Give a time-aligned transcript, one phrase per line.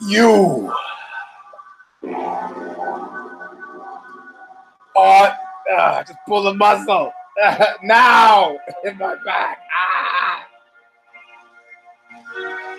[0.00, 0.72] You
[4.94, 5.38] are
[5.72, 7.12] uh, just pull the muscle
[7.82, 9.58] now in my back.
[9.74, 10.46] Ah.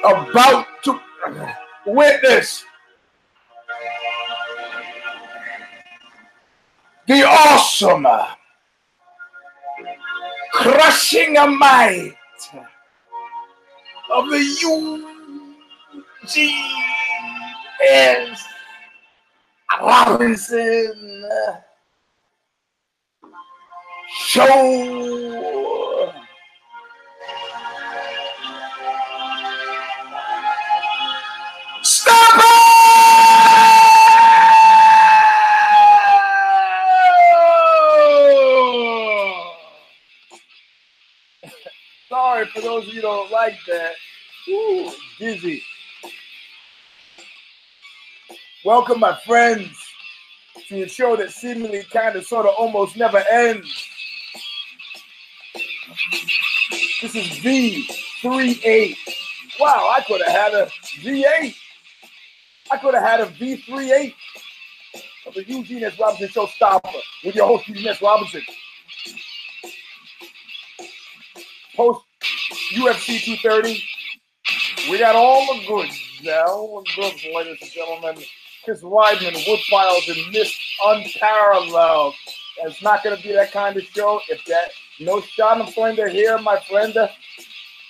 [0.05, 0.99] About to
[1.85, 2.63] witness
[7.07, 8.05] the awesome
[10.51, 12.15] crushing a might
[14.13, 14.37] of the
[17.79, 18.43] Eugene S.
[19.81, 21.55] Robinson uh,
[24.09, 26.13] Show.
[31.83, 32.43] Stop it!
[42.09, 43.93] Sorry for those of you who don't like that.
[44.49, 45.61] Ooh, dizzy.
[48.67, 49.71] Welcome, my friends,
[50.67, 53.87] to a show that seemingly kind of, sort of, almost never ends.
[57.01, 58.97] This is V38.
[59.57, 60.65] Wow, I could have had a
[60.99, 61.55] V8.
[62.69, 64.13] I could have had a V38
[65.27, 65.97] of the Eugene S.
[65.97, 68.01] Robinson Show Stomper with your host, Eugene S.
[68.01, 68.41] Robinson.
[71.73, 72.01] Post
[72.73, 73.81] UFC 230.
[74.91, 76.47] We got all the goods now.
[76.47, 78.25] All the goods, ladies and gentlemen.
[78.67, 80.53] Chris Weidman, Woodpiles, and Miss
[80.85, 82.13] Unparalleled.
[82.63, 84.19] It's not going to be that kind of show.
[84.27, 87.07] If that, no shot Sean Flender here, my friend, uh,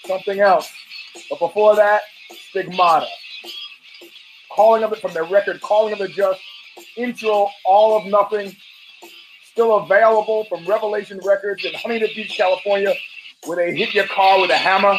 [0.06, 0.72] something else.
[1.31, 3.08] But before that, Stigmata.
[4.52, 6.42] Calling of it from the record, Calling of the Just,
[6.95, 8.56] intro, All of Nothing,
[9.52, 12.94] still available from Revelation Records in Huntington Beach, California,
[13.47, 14.95] where they hit your car with a hammer.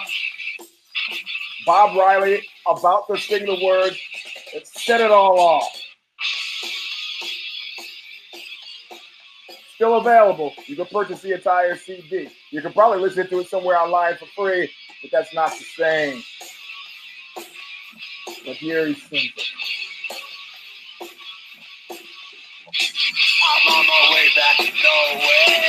[1.64, 3.96] Bob Riley about to sing the words
[4.88, 5.68] set it all off.
[9.74, 10.54] Still available.
[10.64, 12.30] You can purchase the entire CD.
[12.50, 14.70] You can probably listen to it somewhere online for free,
[15.02, 16.22] but that's not the same.
[18.46, 19.44] But here he sings it.
[23.44, 25.68] I'm on my way back to nowhere.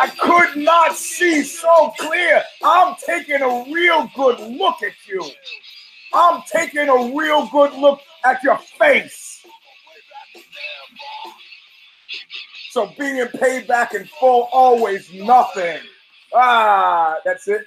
[0.00, 2.44] I could not see so clear.
[2.62, 5.28] I'm taking a real good look at you.
[6.14, 9.44] I'm taking a real good look at your face.
[12.70, 15.80] So being paid back in full, always nothing.
[16.34, 17.64] Ah, that's it.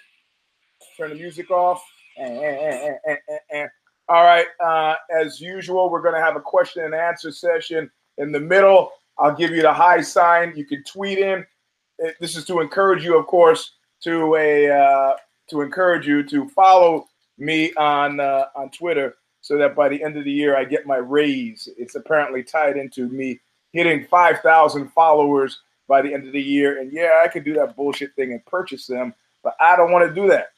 [0.97, 1.83] Turn the music off.
[2.17, 3.15] Eh, eh,
[3.51, 3.67] eh,
[4.07, 4.45] All right.
[4.63, 8.91] Uh, as usual, we're going to have a question and answer session in the middle.
[9.17, 10.53] I'll give you the high sign.
[10.55, 11.45] You can tweet in.
[12.19, 15.13] This is to encourage you, of course, to a uh,
[15.49, 20.17] to encourage you to follow me on uh, on Twitter, so that by the end
[20.17, 21.67] of the year I get my raise.
[21.77, 23.39] It's apparently tied into me
[23.71, 26.79] hitting five thousand followers by the end of the year.
[26.79, 30.07] And yeah, I could do that bullshit thing and purchase them, but I don't want
[30.07, 30.49] to do that.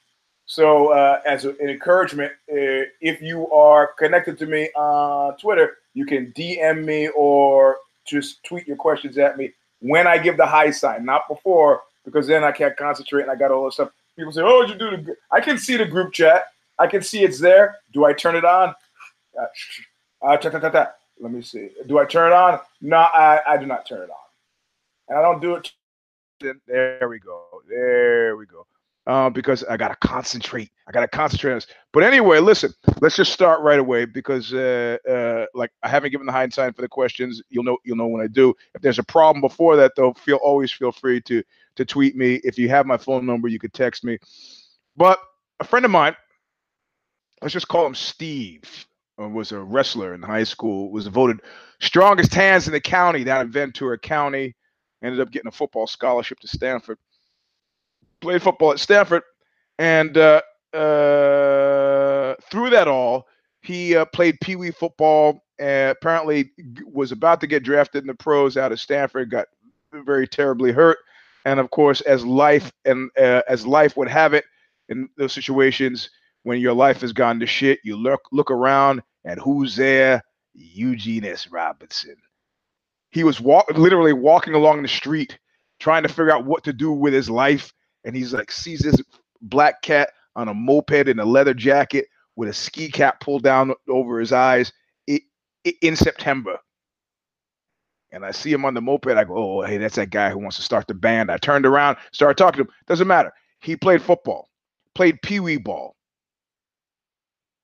[0.45, 6.05] So, uh, as an encouragement, uh, if you are connected to me on Twitter, you
[6.05, 10.71] can DM me or just tweet your questions at me when I give the high
[10.71, 13.91] sign, not before, because then I can't concentrate and I got all this stuff.
[14.17, 16.45] People say, "Oh, you do the?" I can see the group chat.
[16.79, 17.77] I can see it's there.
[17.93, 18.73] Do I turn it on?
[19.39, 19.45] Uh,
[20.21, 20.91] uh, ta, ta, ta.
[21.19, 21.69] Let me see.
[21.87, 22.59] Do I turn it on?
[22.81, 25.71] No, I, I do not turn it on, and I don't do it.
[26.67, 27.45] There we go.
[27.69, 28.65] There we go
[29.07, 30.71] uh, because I gotta concentrate.
[30.87, 31.67] I gotta concentrate on this.
[31.91, 36.25] But anyway, listen, let's just start right away because, uh, uh, like, I haven't given
[36.25, 37.41] the hindsight for the questions.
[37.49, 38.53] You'll know, you'll know when I do.
[38.75, 41.43] If there's a problem before that, though, feel always feel free to
[41.75, 42.35] to tweet me.
[42.43, 44.17] If you have my phone number, you could text me.
[44.95, 45.19] But
[45.59, 46.15] a friend of mine,
[47.43, 48.87] let's just call him Steve,
[49.21, 50.91] uh, was a wrestler in high school.
[50.91, 51.41] Was voted
[51.79, 54.55] strongest hands in the county down in Ventura County.
[55.03, 56.97] Ended up getting a football scholarship to Stanford
[58.23, 59.21] played football at Stanford,
[59.77, 60.41] and uh,
[60.73, 63.27] uh, through that all,
[63.61, 65.43] he uh, played Pee Wee football.
[65.59, 66.51] And apparently,
[66.85, 69.29] was about to get drafted in the pros out of Stanford.
[69.29, 69.47] Got
[69.91, 70.97] very terribly hurt,
[71.45, 74.45] and of course, as life and uh, as life would have it,
[74.89, 76.09] in those situations,
[76.43, 80.21] when your life has gone to shit, you look look around and who's there?
[80.53, 81.47] Eugene S.
[81.49, 82.15] Robinson.
[83.11, 85.37] He was walk, literally walking along the street,
[85.79, 87.73] trying to figure out what to do with his life
[88.03, 89.01] and he's like sees this
[89.41, 93.73] black cat on a moped in a leather jacket with a ski cap pulled down
[93.87, 94.71] over his eyes
[95.07, 96.57] in September.
[98.11, 99.07] And I see him on the moped.
[99.07, 101.31] I go, oh, hey, that's that guy who wants to start the band.
[101.31, 102.75] I turned around, started talking to him.
[102.87, 103.31] Doesn't matter.
[103.59, 104.49] He played football,
[104.93, 105.92] played pee wee ball.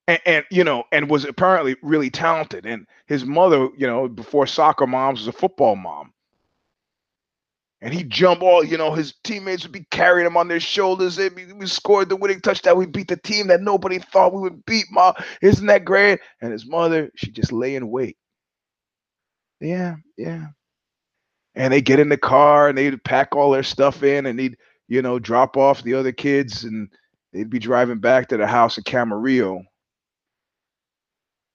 [0.10, 2.66] And, and you know, and was apparently really talented.
[2.66, 6.14] And his mother, you know, before soccer moms, was a football mom.
[7.82, 11.16] And he'd jump all, you know, his teammates would be carrying him on their shoulders.
[11.16, 12.78] They be, we scored the winning touchdown.
[12.78, 14.88] We beat the team that nobody thought we would beat.
[14.92, 16.20] Ma, isn't that great?
[16.42, 18.18] And his mother, she just lay in wait.
[19.62, 20.48] Yeah, yeah.
[21.56, 24.58] And they get in the car and they'd pack all their stuff in and they'd,
[24.90, 26.90] you know, drop off the other kids and
[27.32, 29.64] they'd be driving back to the house in Camarillo.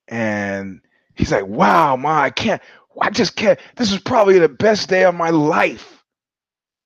[0.08, 0.80] And
[1.14, 2.62] he's like, wow, ma, I can't,
[3.00, 3.58] I just can't.
[3.76, 6.04] This is probably the best day of my life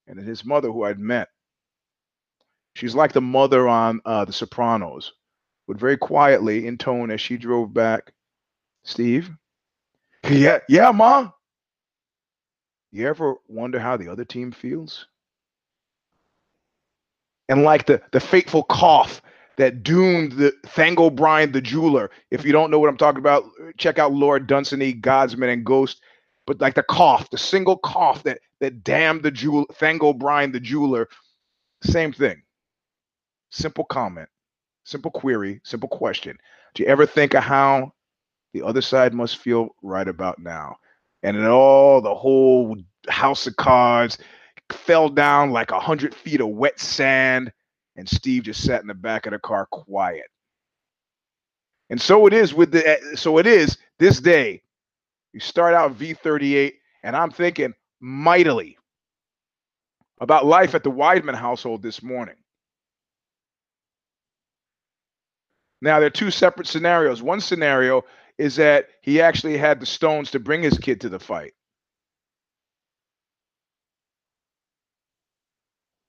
[0.07, 1.29] and his mother, who I'd met.
[2.75, 5.13] She's like the mother on uh, The Sopranos,
[5.67, 8.13] would very quietly intone as she drove back,
[8.85, 9.31] Steve.
[10.29, 11.31] Yeah, yeah, ma.
[12.91, 15.07] You ever wonder how the other team feels?
[17.49, 19.23] And like the the fateful cough
[19.59, 22.11] that doomed the Thangobrind the jeweler.
[22.31, 23.45] If you don't know what I'm talking about,
[23.77, 26.01] check out Lord Dunsany, Godsman, and Ghost
[26.49, 31.07] but like the cough, the single cough that that damned the jewel Thangobrind, the jeweler,
[31.83, 32.41] same thing.
[33.51, 34.31] Simple comment,
[34.83, 36.39] simple query, simple question.
[36.75, 37.93] Do you ever think of how
[38.55, 40.77] the other side must feel right about now?
[41.23, 42.79] And then all the whole
[43.11, 44.17] house of cards
[44.71, 47.53] fell down like a hundred feet of wet sand,
[47.99, 50.31] and Steve just sat in the back of the car quiet.
[51.91, 54.63] And so it is with the eh, so it is this day
[55.33, 58.79] you start out V38, and I'm thinking mightily
[60.21, 62.37] about life at the Weidman household this morning.
[65.81, 67.23] Now, there are two separate scenarios.
[67.23, 68.05] One scenario
[68.37, 71.53] is that he actually had the stones to bring his kid to the fight.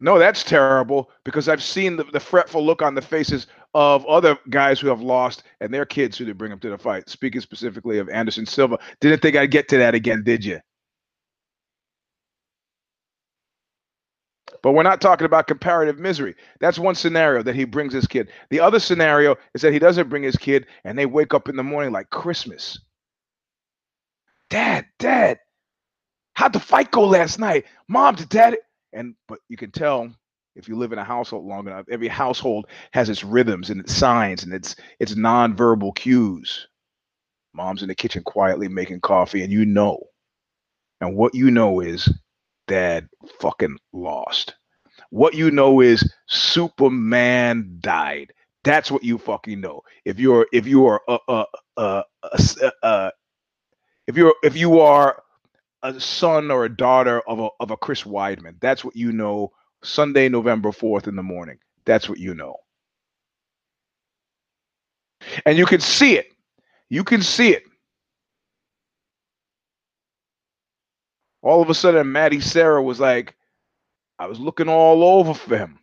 [0.01, 4.37] No, that's terrible because I've seen the, the, fretful look on the faces of other
[4.49, 7.09] guys who have lost and their kids who they bring them to the fight.
[7.09, 8.79] Speaking specifically of Anderson Silva.
[9.01, 10.59] Didn't think I'd get to that again, did you?
[14.61, 16.35] But we're not talking about comparative misery.
[16.59, 18.29] That's one scenario that he brings his kid.
[18.49, 21.55] The other scenario is that he doesn't bring his kid and they wake up in
[21.55, 22.79] the morning like Christmas.
[24.49, 25.39] Dad, dad,
[26.33, 27.65] how'd the fight go last night?
[27.87, 28.57] Mom, did dad?
[28.93, 30.11] And but you can tell
[30.55, 33.93] if you live in a household long enough every household has its rhythms and its
[33.93, 36.67] signs and its its nonverbal cues.
[37.53, 39.99] Mom's in the kitchen quietly making coffee and you know.
[41.01, 42.11] And what you know is
[42.67, 43.07] dad
[43.39, 44.55] fucking lost.
[45.09, 48.31] What you know is superman died.
[48.63, 49.81] That's what you fucking know.
[50.05, 51.45] If you're if you are uh, uh,
[51.77, 53.11] uh, uh, uh
[54.07, 55.21] if you're if you are
[55.83, 58.55] a son or a daughter of a of a Chris Weidman.
[58.59, 59.51] That's what you know
[59.83, 61.57] Sunday, November 4th in the morning.
[61.85, 62.57] That's what you know.
[65.45, 66.27] And you can see it.
[66.89, 67.63] You can see it.
[71.41, 73.35] All of a sudden, Matty Serra was like,
[74.17, 75.79] I was looking all over for him.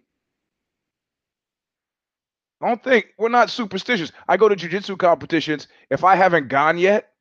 [2.60, 4.12] I don't think we're not superstitious.
[4.28, 5.68] I go to jujitsu competitions.
[5.90, 7.12] If I haven't gone yet,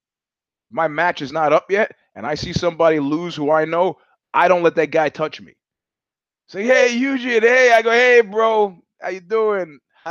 [0.71, 3.97] my match is not up yet, and I see somebody lose who I know,
[4.33, 5.53] I don't let that guy touch me.
[6.47, 9.80] Say, hey, Eugene, hey, I go, hey, bro, how you doing?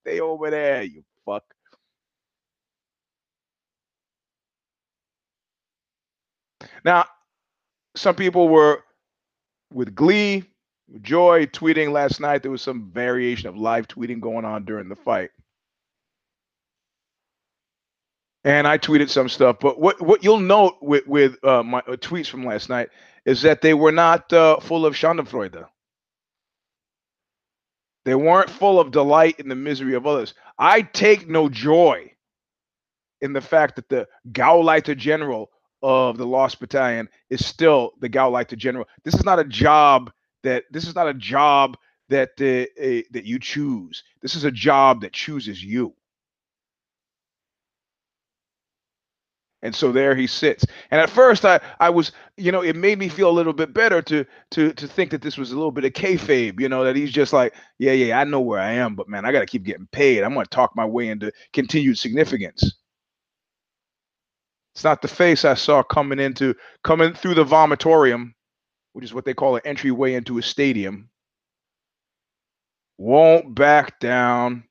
[0.00, 1.44] Stay over there, you fuck.
[6.84, 7.04] Now,
[7.96, 8.82] some people were
[9.72, 10.44] with glee,
[11.02, 12.42] joy, tweeting last night.
[12.42, 15.30] There was some variation of live tweeting going on during the fight
[18.46, 19.56] and I tweeted some stuff.
[19.60, 22.88] But what what you'll note with with uh, my uh, tweets from last night
[23.26, 25.66] is that they were not uh, full of Schadenfreude.
[28.04, 30.32] They weren't full of delight in the misery of others.
[30.58, 32.12] I take no joy
[33.20, 35.50] in the fact that the Gauleiter General
[35.82, 38.86] of the Lost Battalion is still the Gauleiter General.
[39.02, 40.12] This is not a job
[40.44, 41.76] that this is not a job
[42.10, 44.04] that uh, that you choose.
[44.22, 45.95] This is a job that chooses you.
[49.66, 50.64] And so there he sits.
[50.92, 53.74] And at first, I, I was, you know, it made me feel a little bit
[53.74, 56.84] better to to to think that this was a little bit of kayfabe, you know,
[56.84, 59.40] that he's just like, yeah, yeah, I know where I am, but man, I got
[59.40, 60.22] to keep getting paid.
[60.22, 62.78] I'm going to talk my way into continued significance.
[64.76, 66.54] It's not the face I saw coming into
[66.84, 68.34] coming through the vomitorium,
[68.92, 71.10] which is what they call an entryway into a stadium.
[72.98, 74.64] Won't back down.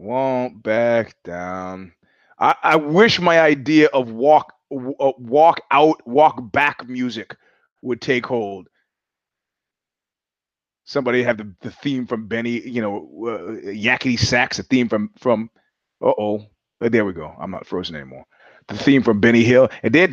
[0.00, 1.92] Won't back down.
[2.42, 7.36] I, I wish my idea of walk uh, walk out, walk back music
[7.82, 8.64] would take hold.
[10.86, 15.10] somebody have the, the theme from Benny, you know, uh, Yakety Sax, the theme from
[15.18, 15.50] from.
[16.04, 16.46] Uh oh,
[16.80, 17.34] there we go.
[17.40, 18.24] I'm not frozen anymore.
[18.68, 20.10] The theme from Benny Hill, and then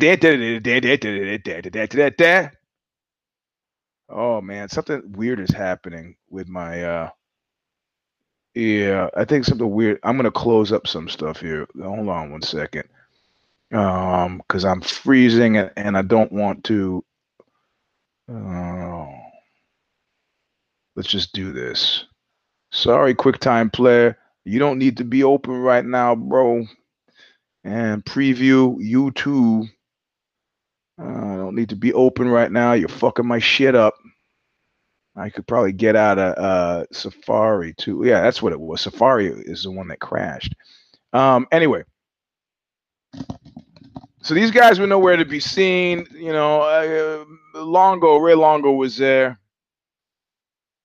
[4.10, 6.84] Oh man, something weird is happening with my.
[6.84, 7.10] uh
[8.54, 10.00] Yeah, I think something weird.
[10.02, 11.66] I'm gonna close up some stuff here.
[11.80, 12.88] Hold on one second,
[13.72, 17.04] um, because I'm freezing and, and I don't want to.
[18.32, 19.06] Uh,
[20.96, 22.06] let's just do this.
[22.72, 24.18] Sorry, QuickTime player.
[24.44, 26.66] You don't need to be open right now, bro.
[27.64, 29.68] And preview YouTube.
[31.00, 32.72] Uh, I don't need to be open right now.
[32.72, 33.94] You're fucking my shit up.
[35.20, 38.02] I could probably get out of uh, Safari too.
[38.04, 38.80] Yeah, that's what it was.
[38.80, 40.54] Safari is the one that crashed.
[41.12, 41.84] Um, anyway,
[44.22, 46.06] so these guys were nowhere to be seen.
[46.12, 49.38] You know, uh, Longo, Ray Longo was there.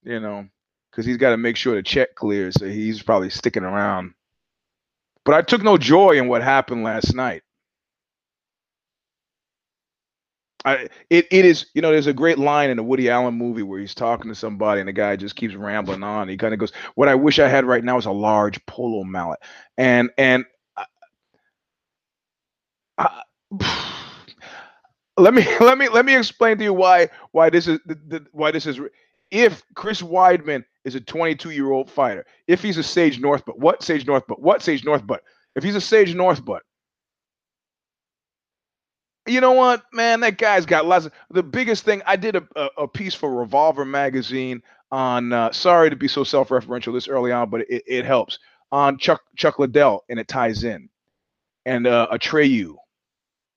[0.04, 0.48] You know,
[0.92, 2.56] because he's got to make sure the check clears.
[2.60, 4.13] So he's probably sticking around.
[5.24, 7.42] But I took no joy in what happened last night.
[10.66, 13.62] I, it, it is, you know, there's a great line in a Woody Allen movie
[13.62, 16.28] where he's talking to somebody and the guy just keeps rambling on.
[16.28, 19.04] He kind of goes, "What I wish I had right now is a large polo
[19.04, 19.40] mallet."
[19.78, 20.44] And and
[20.76, 20.86] I,
[22.98, 23.22] I,
[25.18, 27.80] let me let me let me explain to you why why this is
[28.32, 28.80] why this is
[29.30, 33.84] if Chris Weidman is a 22 year old fighter, if he's a Sage Northcutt, what
[33.84, 34.40] Sage Northcutt?
[34.40, 35.20] What Sage Northcutt?
[35.56, 36.62] If he's a Sage Northcutt,
[39.27, 40.20] you know what, man?
[40.22, 41.12] That guy's got lots of.
[41.32, 45.34] The biggest thing I did a, a, a piece for Revolver magazine on.
[45.34, 48.39] Uh, sorry to be so self referential this early on, but it, it helps
[48.72, 50.89] on Chuck Chuck Liddell, and it ties in,
[51.65, 52.75] and uh, Atreyu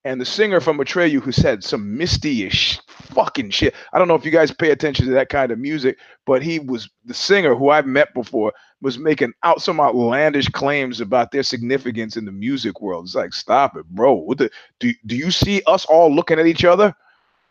[0.04, 3.74] and the singer from Atreyu who said some misty-ish fucking shit.
[3.92, 6.60] I don't know if you guys pay attention to that kind of music, but he
[6.60, 11.42] was the singer who I've met before was making out some outlandish claims about their
[11.42, 13.06] significance in the music world.
[13.06, 14.14] It's like, stop it, bro.
[14.14, 16.94] What the do do you see us all looking at each other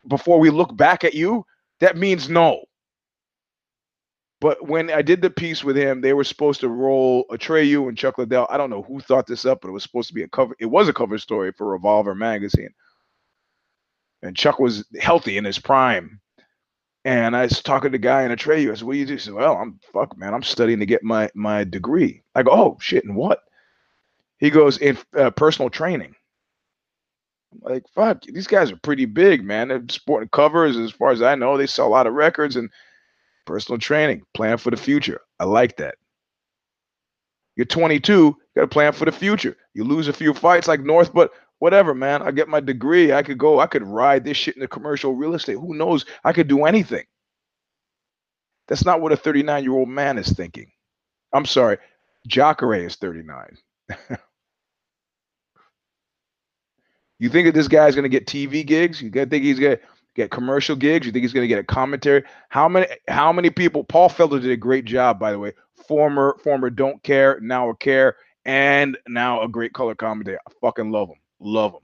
[0.08, 1.46] before we look back at you?
[1.80, 2.62] That means no.
[4.40, 7.98] But when I did the piece with him, they were supposed to roll Atreyu and
[7.98, 8.48] Chuck Liddell.
[8.50, 10.56] I don't know who thought this up, but it was supposed to be a cover.
[10.60, 12.70] It was a cover story for Revolver magazine.
[14.22, 16.20] And Chuck was healthy in his prime.
[17.04, 18.72] And I was talking to the guy in Atreyu.
[18.72, 19.14] I said, What do you do?
[19.14, 20.34] He said, Well, I'm fuck, man.
[20.34, 22.22] I'm studying to get my my degree.
[22.36, 23.44] I go, Oh shit, and what?
[24.40, 26.14] He goes, in uh, personal training.
[27.54, 29.70] I'm like, fuck, these guys are pretty big, man.
[29.70, 31.58] They're sporting covers, as far as I know.
[31.58, 32.70] They sell a lot of records and
[33.48, 35.22] personal training, plan for the future.
[35.40, 35.96] I like that.
[37.56, 39.58] You're 22, got to plan for the future.
[39.74, 42.22] You lose a few fights like North, but whatever, man.
[42.22, 43.12] I get my degree.
[43.14, 45.58] I could go, I could ride this shit in the commercial real estate.
[45.58, 46.06] Who knows?
[46.24, 47.06] I could do anything.
[48.68, 50.72] That's not what a 39 year old man is thinking.
[51.34, 51.78] I'm sorry,
[52.28, 53.58] Jacare is 39.
[57.20, 59.02] you think that this guy's going to get TV gigs?
[59.02, 59.84] You think he's going to
[60.18, 61.06] get commercial gigs?
[61.06, 62.24] You think he's going to get a commentary?
[62.50, 63.84] How many how many people?
[63.86, 65.54] Paul Felder did a great job, by the way.
[65.88, 70.40] Former former don't care, now a care, and now a great color commentator.
[70.46, 71.82] I fucking love him, love him.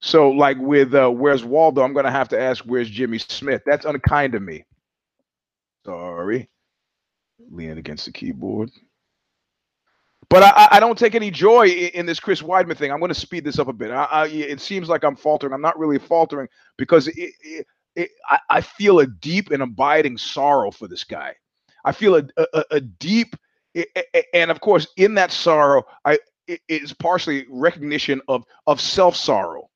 [0.00, 1.82] So like with uh, where's Waldo?
[1.82, 3.62] I'm going to have to ask where's Jimmy Smith.
[3.66, 4.64] That's unkind of me.
[5.84, 6.48] Sorry,
[7.50, 8.70] leaning against the keyboard.
[10.30, 12.92] But I, I, don't take any joy in, this Chris Weidman thing.
[12.92, 13.90] I'm going to speed this up a bit.
[13.90, 15.54] I, I, it seems like I'm faltering.
[15.54, 17.66] I'm not really faltering because it, it,
[17.96, 18.10] it,
[18.50, 21.34] I, feel a deep and abiding sorrow for this guy.
[21.84, 23.36] I feel a, a, a deep,
[24.34, 26.18] and of course, in that sorrow, I
[26.68, 29.68] is partially recognition of of self sorrow,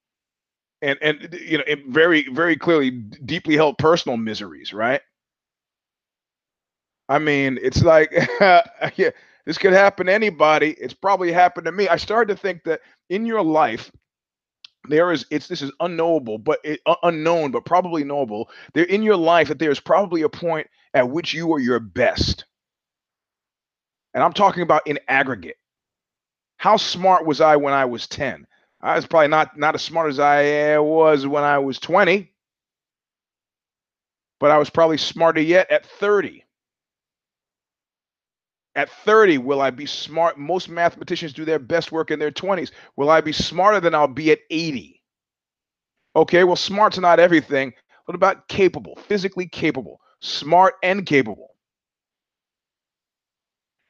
[0.82, 4.72] and and you know, very very clearly deeply held personal miseries.
[4.72, 5.00] Right.
[7.08, 8.12] I mean, it's like
[8.96, 9.10] yeah
[9.46, 10.70] this could happen to anybody.
[10.78, 11.88] It's probably happened to me.
[11.88, 12.80] I started to think that
[13.10, 13.90] in your life,
[14.88, 18.50] there is it's this is unknowable but it, uh, unknown but probably knowable.
[18.74, 22.44] There in your life that there's probably a point at which you are your best.
[24.14, 25.56] And i'm talking about in aggregate.
[26.56, 28.46] How smart was i when i was 10
[28.80, 32.32] i was probably not not as smart as i was when i was 20
[34.40, 36.44] but i was probably smarter yet at 30
[38.76, 40.38] at 30, will I be smart?
[40.38, 42.72] Most mathematicians do their best work in their 20s.
[42.96, 45.02] Will I be smarter than I'll be at 80?
[46.16, 47.72] Okay, well, smart's not everything.
[48.06, 51.50] What about capable, physically capable, smart and capable?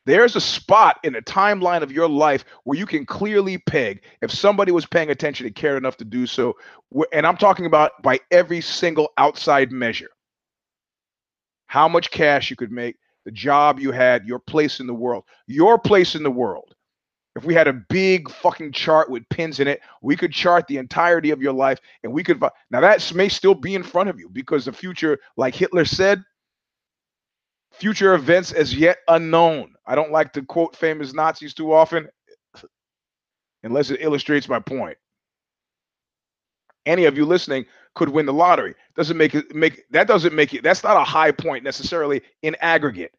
[0.06, 4.32] There's a spot in the timeline of your life where you can clearly peg if
[4.32, 6.54] somebody was paying attention and cared enough to do so.
[7.12, 10.10] And I'm talking about by every single outside measure.
[11.66, 15.24] how much cash you could make, the job you had, your place in the world,
[15.46, 16.74] your place in the world.
[17.34, 20.76] If we had a big fucking chart with pins in it, we could chart the
[20.76, 22.42] entirety of your life and we could.
[22.70, 26.22] Now, that may still be in front of you because the future, like Hitler said,
[27.72, 29.72] future events as yet unknown.
[29.86, 32.08] I don't like to quote famous Nazis too often
[33.62, 34.98] unless it illustrates my point.
[36.84, 37.64] Any of you listening
[37.94, 38.74] could win the lottery.
[38.96, 42.56] Doesn't make it make that doesn't make it that's not a high point necessarily in
[42.60, 43.12] aggregate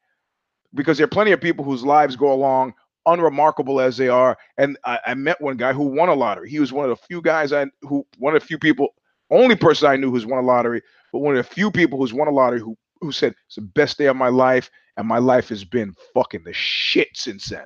[0.74, 2.74] because there are plenty of people whose lives go along
[3.06, 4.38] unremarkable as they are.
[4.58, 6.50] And I, I, met one guy who won a lottery.
[6.50, 8.94] He was one of the few guys I who one of the few people,
[9.30, 12.14] only person I knew who's won a lottery, but one of the few people who's
[12.14, 15.18] won a lottery who who said it's the best day of my life, and my
[15.18, 17.66] life has been fucking the shit since then.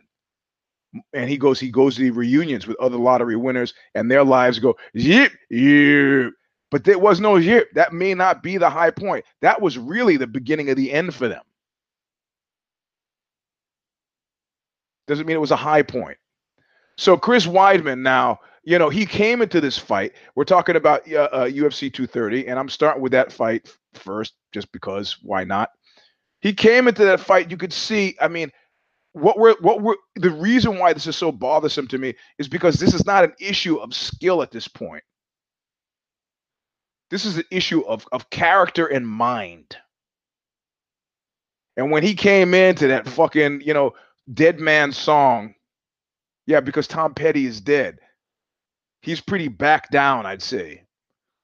[1.13, 4.59] And he goes, he goes to the reunions with other lottery winners, and their lives
[4.59, 6.33] go yip yip.
[6.69, 7.71] But there was no yip.
[7.73, 9.25] That may not be the high point.
[9.41, 11.43] That was really the beginning of the end for them.
[15.07, 16.17] Doesn't mean it was a high point.
[16.97, 20.13] So Chris Weidman now, you know, he came into this fight.
[20.35, 24.69] We're talking about uh, uh, UFC 230, and I'm starting with that fight first, just
[24.73, 25.69] because why not?
[26.41, 27.49] He came into that fight.
[27.49, 28.17] You could see.
[28.19, 28.51] I mean,
[29.13, 32.75] what we're what we're the reason why this is so bothersome to me is because
[32.75, 35.03] this is not an issue of skill at this point.
[37.09, 39.77] This is an issue of of character and mind.
[41.77, 43.93] And when he came into that fucking, you know,
[44.33, 45.53] Dead Man song.
[46.47, 47.99] Yeah, because Tom Petty is dead.
[49.01, 50.83] He's pretty back down, I'd say.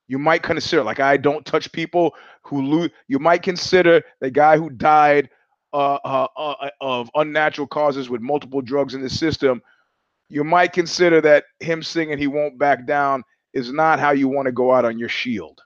[0.08, 2.90] You might consider, like, I don't touch people who lose.
[3.08, 5.30] You might consider the guy who died
[5.72, 9.62] uh, uh, uh, of unnatural causes with multiple drugs in the system.
[10.30, 14.48] You might consider that him singing "He Won't Back Down" is not how you want
[14.48, 15.62] to go out on your shield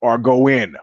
[0.00, 0.76] or go in.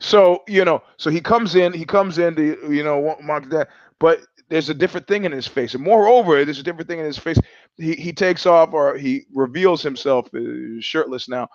[0.00, 3.68] So you know, so he comes in, he comes in to you know mark that,
[4.00, 7.04] but there's a different thing in his face, and moreover, there's a different thing in
[7.04, 7.38] his face.
[7.76, 11.48] He he takes off or he reveals himself uh, shirtless now,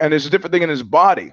[0.00, 1.32] and there's a different thing in his body.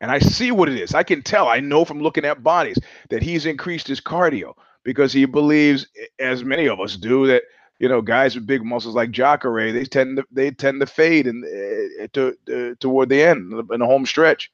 [0.00, 0.94] And I see what it is.
[0.94, 1.48] I can tell.
[1.48, 2.78] I know from looking at bodies
[3.10, 4.54] that he's increased his cardio
[4.86, 5.88] because he believes,
[6.20, 7.42] as many of us do, that
[7.80, 11.26] you know, guys with big muscles like Jacare, they tend to they tend to fade
[11.26, 14.50] and uh, to, toward the end in the home stretch.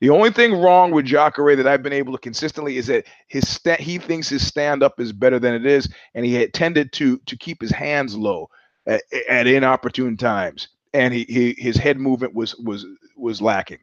[0.00, 3.48] The only thing wrong with Jacare that I've been able to consistently is that his
[3.48, 6.92] sta- he thinks his stand up is better than it is, and he had tended
[6.94, 8.50] to to keep his hands low
[8.86, 12.84] at, at inopportune times, and he, he his head movement was was
[13.16, 13.80] was lacking,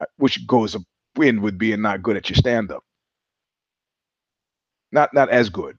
[0.00, 0.74] uh, which goes
[1.20, 2.85] in with being not good at your stand up.
[4.96, 5.76] Not not as good.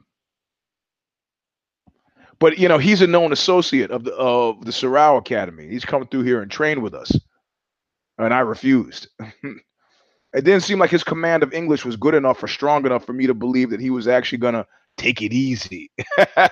[2.39, 5.67] But you know, he's a known associate of the of the Sorrow Academy.
[5.67, 7.12] He's come through here and trained with us,
[8.19, 9.08] and I refused.
[9.43, 13.13] it didn't seem like his command of English was good enough or strong enough for
[13.13, 15.89] me to believe that he was actually gonna take it easy.
[16.38, 16.51] and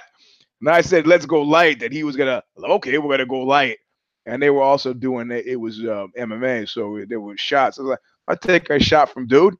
[0.67, 3.77] I said, "Let's go light." That he was gonna, okay, we're gonna go light.
[4.25, 5.45] And they were also doing it.
[5.45, 7.77] It was um, MMA, so there were shots.
[7.77, 9.53] I was like, I take a shot from dude,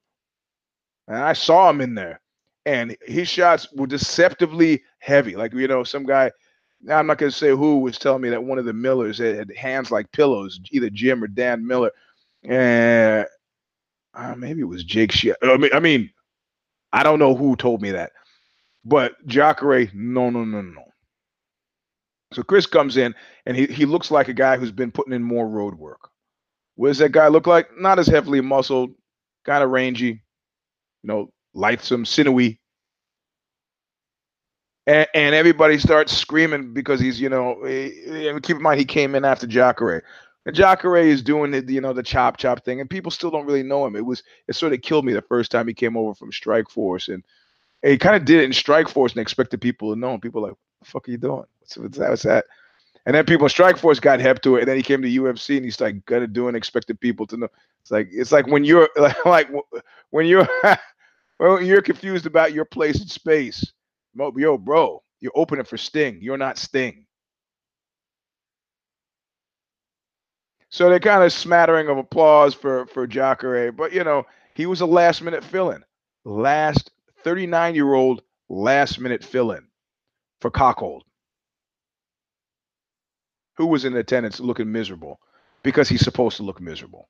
[1.08, 2.20] and I saw him in there
[2.66, 5.36] and his shots were deceptively heavy.
[5.36, 6.32] Like you know, some guy.
[6.82, 9.18] Now I'm not going to say who was telling me that one of the Millers
[9.18, 11.92] had, had hands like pillows, either Jim or Dan Miller,
[12.44, 13.26] and
[14.14, 15.12] uh, maybe it was Jake.
[15.12, 16.12] She- I mean, I mean,
[16.94, 18.12] I don't know who told me that,
[18.86, 20.84] but Jacare, no, no, no, no.
[22.34, 25.24] So Chris comes in and he, he looks like a guy who's been putting in
[25.24, 26.10] more road work.
[26.76, 27.70] What does that guy look like?
[27.78, 28.92] Not as heavily muscled,
[29.46, 30.20] kind of rangy, you
[31.04, 32.60] know, lithesome, sinewy.
[34.88, 39.16] And, and everybody starts screaming because he's, you know, he, keep in mind he came
[39.16, 40.04] in after Jacare.
[40.46, 43.48] And Jacare is doing the, you know, the chop chop thing, and people still don't
[43.48, 43.96] really know him.
[43.96, 47.12] It was it sort of killed me the first time he came over from Strikeforce,
[47.12, 47.24] and,
[47.84, 50.20] he kind of did it in Strikeforce and expected people to know him.
[50.20, 51.44] People like, what the fuck are you doing?
[51.60, 52.10] What's, what's that?
[52.10, 52.46] What's that?
[53.06, 55.58] And then people in Strikeforce got hep to it, and then he came to UFC
[55.58, 57.48] and he's like, "Gonna do and expected people to know."
[57.82, 59.50] It's like it's like when you're like, like
[60.10, 60.48] when you're
[61.40, 63.74] well, you're confused about your place in space.
[64.16, 66.20] Yo, bro, you're opening for Sting.
[66.22, 67.06] You're not Sting.
[70.70, 74.82] So they're kind of smattering of applause for for Jacare, but you know he was
[74.82, 75.84] a last minute fill-in,
[76.26, 76.92] last
[77.24, 79.66] 39 year old last minute fill-in
[80.42, 81.02] for Rockhold,
[83.58, 85.20] who was in attendance looking miserable
[85.64, 87.10] because he's supposed to look miserable.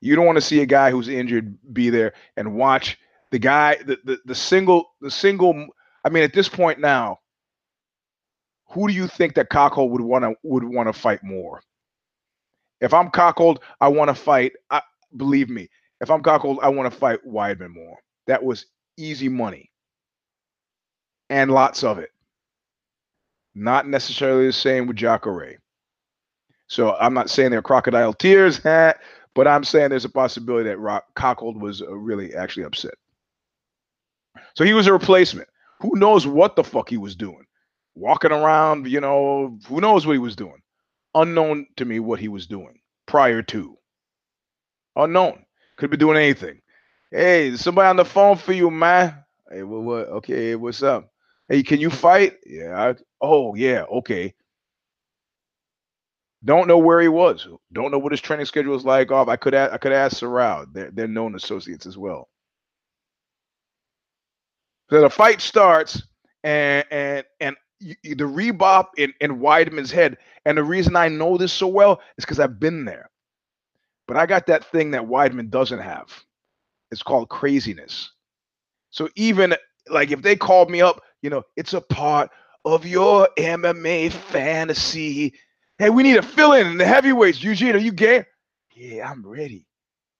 [0.00, 2.98] You don't want to see a guy who's injured be there and watch
[3.30, 5.66] the guy, the, the the single, the single.
[6.04, 7.18] I mean, at this point now,
[8.70, 11.62] who do you think that Rockhold would want to would want to fight more?
[12.80, 14.52] If I'm Rockhold, I want to fight.
[14.70, 14.82] I,
[15.16, 15.68] believe me,
[16.00, 17.98] if I'm Rockhold, I want to fight Weidman more.
[18.26, 19.70] That was easy money
[21.30, 22.10] and lots of it.
[23.54, 25.58] Not necessarily the same with Jacare.
[26.68, 31.04] So I'm not saying they're crocodile tears, but I'm saying there's a possibility that Rock
[31.16, 32.94] Rockhold was uh, really actually upset.
[34.54, 35.48] So he was a replacement.
[35.80, 37.44] Who knows what the fuck he was doing?
[37.94, 40.62] Walking around, you know, who knows what he was doing?
[41.14, 43.76] Unknown to me what he was doing prior to.
[44.96, 45.44] Unknown.
[45.76, 46.60] Could be doing anything.
[47.10, 49.24] Hey, somebody on the phone for you, man.
[49.50, 50.08] Hey, what, what?
[50.08, 51.10] Okay, what's up?
[51.48, 52.34] Hey, can you fight?
[52.46, 52.74] Yeah.
[52.76, 53.82] I, oh, yeah.
[53.82, 54.34] Okay.
[56.44, 57.46] Don't know where he was.
[57.72, 59.10] Don't know what his training schedule was like.
[59.10, 59.28] Off.
[59.28, 60.66] I could ask, I could ask Sorrell.
[60.72, 62.28] They're, they're known associates as well.
[64.90, 66.02] So the fight starts,
[66.42, 70.16] and and and you, the rebop in, in Weidman's head.
[70.44, 73.10] And the reason I know this so well is because I've been there.
[74.06, 76.08] But I got that thing that Weidman doesn't have.
[76.90, 78.10] It's called craziness.
[78.90, 79.54] So even
[79.88, 82.30] like if they called me up, you know, it's a part
[82.64, 85.34] of your MMA fantasy.
[85.78, 87.42] Hey, we need to fill in in the heavyweights.
[87.42, 88.24] Eugene, are you game?
[88.74, 89.66] Yeah, I'm ready.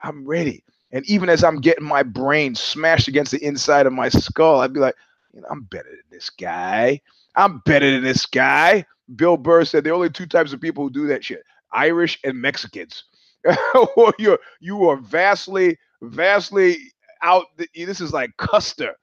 [0.02, 0.64] I'm ready.
[0.94, 4.72] And even as I'm getting my brain smashed against the inside of my skull, I'd
[4.72, 4.94] be like,
[5.34, 7.00] you know, I'm better than this guy.
[7.34, 8.86] I'm better than this guy.
[9.16, 12.20] Bill Burr said there are only two types of people who do that shit Irish
[12.22, 13.04] and Mexicans.
[14.18, 16.78] you're, you are vastly, vastly
[17.22, 17.46] out.
[17.74, 18.94] This is like Custer.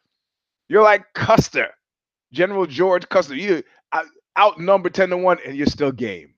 [0.70, 1.68] You're like Custer,
[2.32, 3.36] General George Custer.
[3.36, 4.04] You uh,
[4.40, 6.34] outnumbered 10 to 1, and you're still game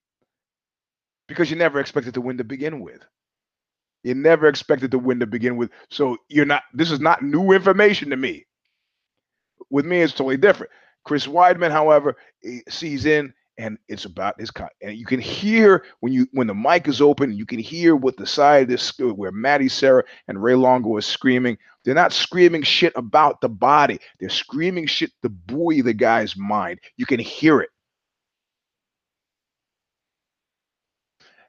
[1.27, 3.05] because you never expected to win to begin with.
[4.03, 5.71] You never expected to win to begin with.
[5.89, 8.45] So you're not, this is not new information to me.
[9.69, 10.71] With me, it's totally different.
[11.05, 12.15] Chris Weidman, however,
[12.69, 16.87] sees in and it's about his and you can hear when you when the mic
[16.87, 20.55] is open you can hear what the side of this where Matty Serra and Ray
[20.55, 25.81] Longo is screaming they're not screaming shit about the body they're screaming shit to buoy
[25.81, 27.69] the guy's mind you can hear it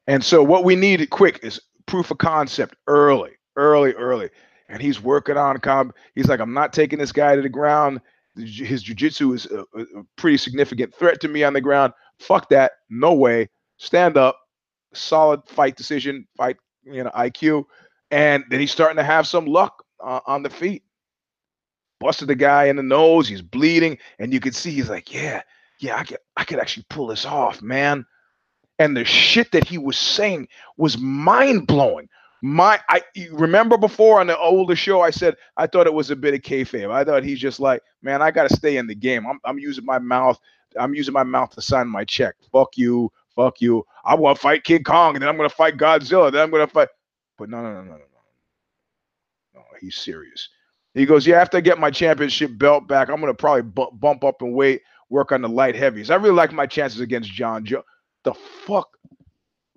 [0.07, 4.31] and so what we need quick is proof of concept early early early
[4.69, 8.01] and he's working on comp he's like i'm not taking this guy to the ground
[8.37, 11.93] his jujitsu is a, a, pretty significant threat to me on the ground.
[12.19, 12.73] Fuck that.
[12.91, 13.49] No way.
[13.77, 14.39] Stand up.
[14.93, 17.65] Solid fight decision, fight, you know, IQ.
[18.11, 20.83] And then he's starting to have some luck uh, on the feet.
[22.01, 23.29] Busted the guy in the nose.
[23.29, 23.99] He's bleeding.
[24.19, 25.43] And you could see he's like, yeah,
[25.81, 28.07] yeah, I could, I could actually pull this off, man.
[28.79, 32.09] And the shit that he was saying was mind blowing
[32.45, 36.17] my I remember before on the older show I said I thought it was a
[36.17, 36.91] bit of kayfabe.
[36.91, 39.27] I thought he's just like, man, I got to stay in the game.
[39.27, 40.39] I'm I'm using my mouth.
[40.79, 42.35] I'm using my mouth to sign my check.
[42.53, 43.11] Fuck you.
[43.35, 43.87] Fuck you.
[44.05, 46.31] I want to fight King Kong, and then I'm going to fight Godzilla.
[46.31, 46.89] Then I'm going to fight.
[47.39, 48.05] But no, no, no, no, no, no.
[49.55, 50.51] No, he's serious.
[50.93, 51.41] He goes, yeah.
[51.41, 54.55] After I get my championship belt back, I'm going to probably bu- bump up and
[54.55, 56.11] weight, work on the light heavies.
[56.11, 57.85] I really like my chances against Jon Joe.
[58.25, 58.89] The fuck,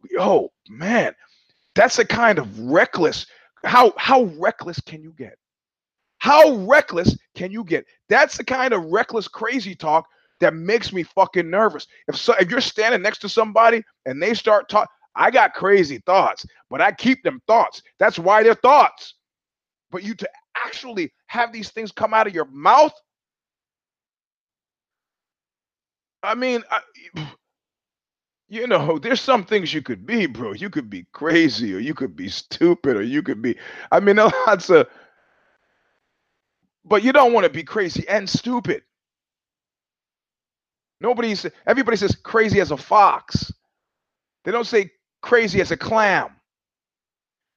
[0.09, 1.13] yo, man.
[1.75, 3.27] That's a kind of reckless.
[3.63, 5.37] How how reckless can you get?
[6.19, 7.85] How reckless can you get?
[8.09, 10.07] That's the kind of reckless, crazy talk
[10.39, 11.87] that makes me fucking nervous.
[12.07, 15.99] If so, if you're standing next to somebody and they start talk, I got crazy
[16.05, 17.81] thoughts, but I keep them thoughts.
[17.99, 19.15] That's why they're thoughts.
[19.91, 20.29] But you to
[20.65, 22.93] actually have these things come out of your mouth.
[26.23, 26.79] I mean, I,
[28.49, 30.53] you know, there's some things you could be, bro.
[30.53, 33.57] You could be crazy, or you could be stupid, or you could be.
[33.91, 34.15] I mean,
[34.47, 34.87] lots of.
[36.85, 38.83] But you don't want to be crazy and stupid.
[41.01, 41.45] Nobody's.
[41.65, 43.51] Everybody says crazy as a fox.
[44.45, 46.29] They don't say crazy as a clam.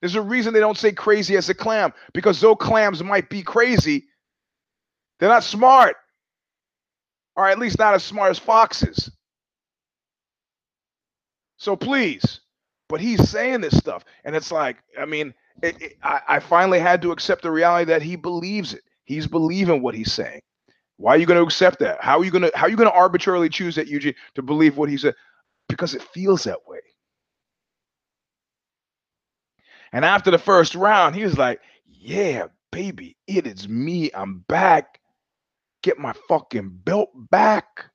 [0.00, 3.42] There's a reason they don't say crazy as a clam because though clams might be
[3.42, 4.06] crazy,
[5.18, 5.96] they're not smart,
[7.36, 9.10] or at least not as smart as foxes.
[11.60, 12.40] So please,
[12.88, 16.80] but he's saying this stuff, and it's like, I mean, it, it, I, I finally
[16.80, 18.82] had to accept the reality that he believes it.
[19.04, 20.40] He's believing what he's saying.
[20.98, 22.02] Why are you going to accept that?
[22.02, 24.42] How are you going to how are you going to arbitrarily choose that Eugene to
[24.42, 25.14] believe what he said?
[25.68, 26.80] Because it feels that way.
[29.92, 34.10] And after the first round, he was like, "Yeah, baby, it is me.
[34.14, 35.00] I'm back.
[35.82, 37.90] Get my fucking belt back."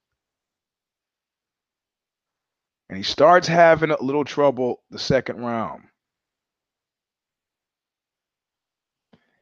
[2.90, 5.84] And he starts having a little trouble the second round.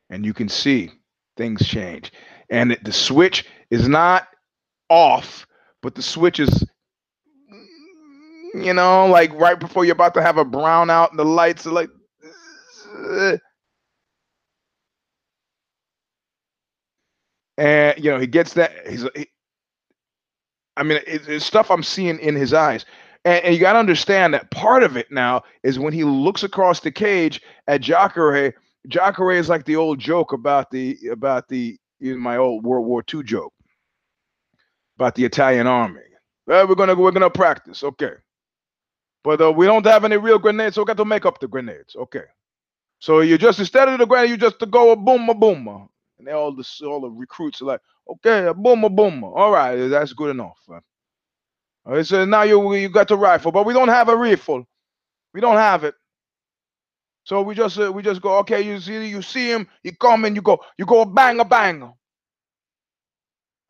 [0.10, 0.92] And you can see
[1.38, 2.12] things change.
[2.50, 4.28] And the switch is not
[4.90, 5.48] off,
[5.82, 6.64] but the switch is
[8.54, 11.72] you know, like right before you're about to have a brownout and the lights are
[11.72, 11.90] like.
[17.58, 18.72] And you know he gets that.
[18.88, 19.08] He's.
[19.16, 19.28] He,
[20.76, 22.86] I mean, it, it's stuff I'm seeing in his eyes.
[23.26, 26.44] And, and you got to understand that part of it now is when he looks
[26.44, 28.54] across the cage at Jacare.
[28.88, 33.04] Jacare is like the old joke about the about the in my old World War
[33.14, 33.54] II joke
[34.98, 36.02] about the Italian army.
[36.48, 38.14] Well, we're gonna we're gonna practice, okay.
[39.24, 41.48] But uh, we don't have any real grenades, so we got to make up the
[41.48, 42.26] grenades, okay.
[43.00, 45.90] So you just instead of the grenade, you just to go a boom a boom,
[46.20, 49.88] and all the all the recruits are like, okay, a boom a boom, all right,
[49.88, 50.58] that's good enough.
[51.86, 54.66] All right, so now you you got the rifle, but we don't have a rifle.
[55.34, 55.96] We don't have it.
[57.26, 60.26] So we just uh, we just go, okay, you see you see him, you come
[60.26, 61.94] and you go, you go bang a bang.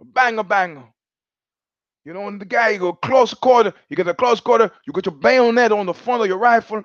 [0.04, 0.84] Bang a bang.
[2.06, 4.94] You know, and the guy, you go close quarter, you get a close quarter, you
[4.94, 6.84] get your bayonet on the front of your rifle.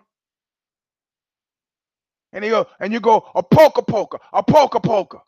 [2.33, 5.21] And you go, and you go, a poker poker, a poker poker.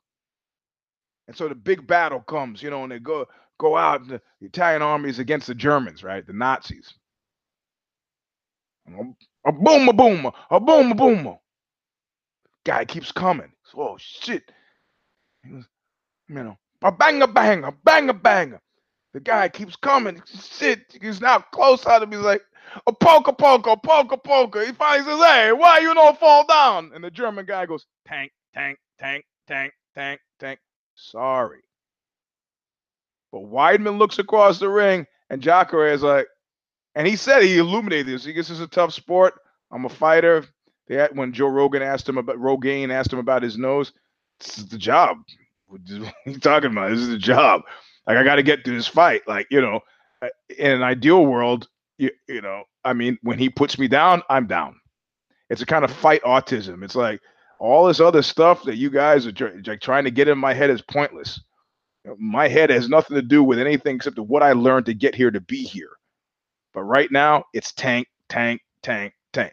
[1.29, 3.27] And so the big battle comes, you know, and they go
[3.61, 6.27] go out, the Italian army is against the Germans, right?
[6.27, 6.95] The Nazis.
[9.47, 11.39] A boom, a boom, a boom, a boom.
[12.65, 13.53] Guy keeps coming.
[13.77, 14.51] Oh shit.
[15.45, 15.65] You
[16.29, 18.59] know, a bang a bang, a bang a bang.
[19.13, 20.23] The guy keeps coming.
[20.27, 22.17] Shit, he's now close out of me.
[22.17, 22.43] He's like,
[22.87, 24.65] a poker, poker, poker, poker.
[24.65, 26.93] He finally says, hey, why you don't fall down?
[26.95, 30.61] And the German guy goes, tank, tank, tank, tank, tank, tank.
[30.95, 31.61] Sorry.
[33.33, 36.27] But Weidman looks across the ring, and Jacare is like,
[36.95, 38.25] and he said he illuminated this.
[38.25, 39.35] He this is a tough sport.
[39.71, 40.45] I'm a fighter.
[40.89, 43.93] They had, when Joe Rogan asked him about Rogaine asked him about his nose,
[44.41, 45.19] this is the job.
[45.69, 46.91] What are you talking about?
[46.91, 47.63] This is the job.
[48.07, 49.23] Like I got to get through this fight.
[49.29, 49.81] Like you know,
[50.21, 54.23] uh, in an ideal world, you, you know, I mean, when he puts me down,
[54.29, 54.77] I'm down.
[55.49, 56.83] It's a kind of fight autism.
[56.83, 57.21] It's like
[57.61, 59.33] all this other stuff that you guys are
[59.67, 61.41] like trying to get in my head is pointless.
[62.19, 65.31] My head has nothing to do with anything except what I learned to get here
[65.31, 65.91] to be here.
[66.73, 69.53] But right now, it's tank, tank, tank, tank.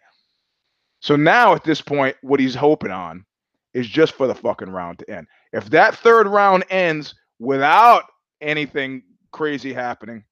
[1.00, 3.26] So now at this point, what he's hoping on
[3.74, 5.28] is just for the fucking round to end.
[5.54, 8.04] If that third round ends without
[8.42, 10.24] anything crazy happening,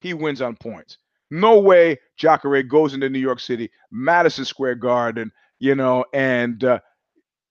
[0.00, 0.98] he wins on points.
[1.30, 6.78] No way Jacare goes into New York City, Madison Square Garden, you know, and uh,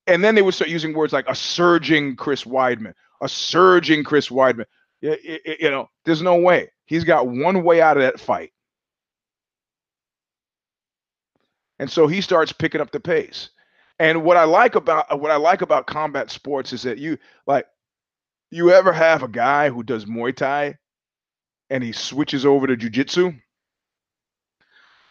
[0.08, 2.94] and then they would start using words like a surging Chris Weidman,
[3.26, 4.66] a surging Chris Weidman.
[5.02, 5.18] You,
[5.60, 6.72] you know, there's no way.
[6.86, 8.52] He's got one way out of that fight.
[11.80, 13.50] And so he starts picking up the pace.
[14.00, 17.18] And what I like about uh, what I like about combat sports is that you
[17.48, 17.66] like
[18.52, 20.78] you ever have a guy who does Muay Thai
[21.70, 23.40] and he switches over to jujitsu?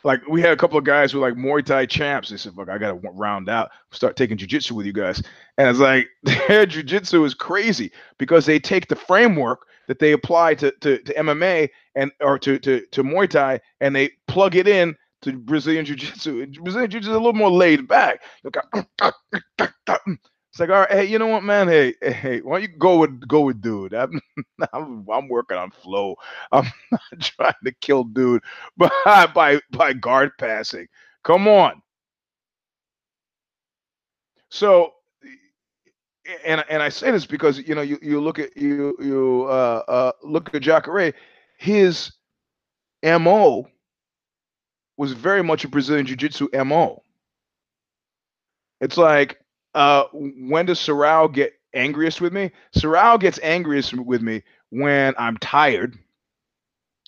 [0.04, 2.28] Like we had a couple of guys who were like Muay Thai champs.
[2.28, 5.22] They said, "Look, I gotta round out, start taking jujitsu with you guys."
[5.56, 10.54] And it's like their jujitsu is crazy because they take the framework that they apply
[10.56, 14.68] to, to, to MMA and or to, to to Muay Thai and they plug it
[14.68, 16.46] in to Brazilian Jiu Jitsu.
[16.62, 18.20] Brazilian Jiu Jitsu is a little more laid back.
[20.54, 21.66] It's like, all right, hey, you know what, man?
[21.66, 23.92] Hey, hey, why don't you go with go with dude?
[23.92, 24.20] I'm
[24.72, 26.14] I'm, I'm working on flow.
[26.52, 28.40] I'm not trying to kill dude
[28.76, 30.86] by by by guard passing.
[31.24, 31.82] Come on.
[34.48, 34.94] So
[36.44, 39.82] and and I say this because you know you you look at you you uh
[39.88, 41.14] uh look at Jacare,
[41.58, 42.12] his
[43.02, 43.66] MO
[44.96, 47.02] was very much a Brazilian Jiu-Jitsu MO.
[48.80, 49.43] It's like
[49.74, 52.52] uh, when does Sorrel get angriest with me?
[52.74, 55.98] Sorrel gets angriest with me when I'm tired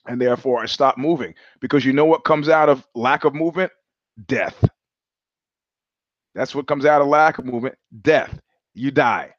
[0.07, 1.35] and therefore I stop moving.
[1.61, 3.73] Because you know what comes out of lack of movement?
[4.27, 4.65] Death.
[6.35, 8.41] That's what comes out of lack of movement death.
[8.75, 9.35] You die.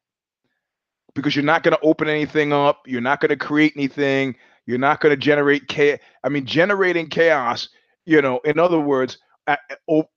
[1.14, 2.82] Because you're not going to open anything up.
[2.86, 4.36] You're not going to create anything.
[4.66, 6.00] You're not going to generate chaos.
[6.24, 7.70] I mean, generating chaos,
[8.06, 9.60] you know, in other words, at,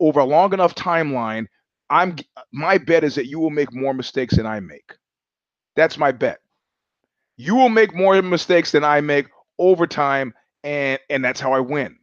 [0.00, 1.46] over a long enough timeline,
[1.90, 2.16] I'm
[2.52, 4.94] my bet is that you will make more mistakes than I make.
[5.76, 6.40] That's my bet.
[7.36, 9.26] You will make more mistakes than I make
[9.58, 11.96] over time, and and that's how I win.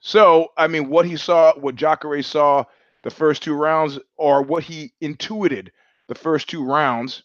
[0.00, 2.64] So, I mean, what he saw, what Jacare saw
[3.04, 5.70] the first two rounds, or what he intuited
[6.08, 7.22] the first two rounds,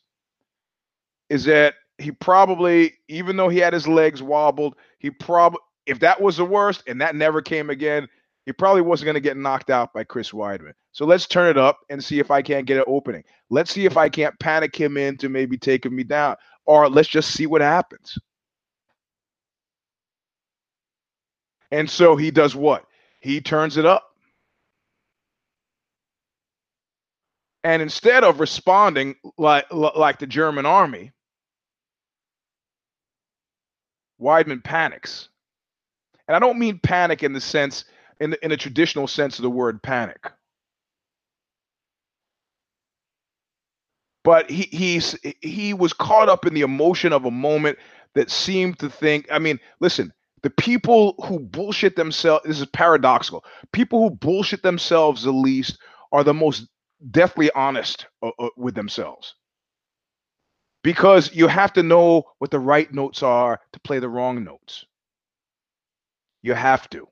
[1.29, 6.21] is that he probably, even though he had his legs wobbled, he probably, if that
[6.21, 8.07] was the worst and that never came again,
[8.47, 10.71] he probably wasn't going to get knocked out by Chris Weidman.
[10.93, 13.25] So let's turn it up and see if I can't get an opening.
[13.49, 17.31] Let's see if I can't panic him into maybe taking me down, or let's just
[17.31, 18.17] see what happens.
[21.71, 22.85] And so he does what?
[23.19, 24.05] He turns it up.
[27.65, 31.11] And instead of responding like like the German army,
[34.21, 35.27] Weidman panics.
[36.29, 37.83] And I don't mean panic in the sense
[38.19, 40.31] in the, in a traditional sense of the word panic.
[44.23, 47.77] But he he's he was caught up in the emotion of a moment
[48.13, 50.11] that seemed to think, I mean, listen,
[50.43, 53.45] the people who bullshit themselves, this is paradoxical.
[53.71, 55.79] People who bullshit themselves the least
[56.11, 56.67] are the most
[57.11, 59.35] deathly honest uh, uh, with themselves.
[60.83, 64.85] Because you have to know what the right notes are to play the wrong notes.
[66.41, 67.07] You have to.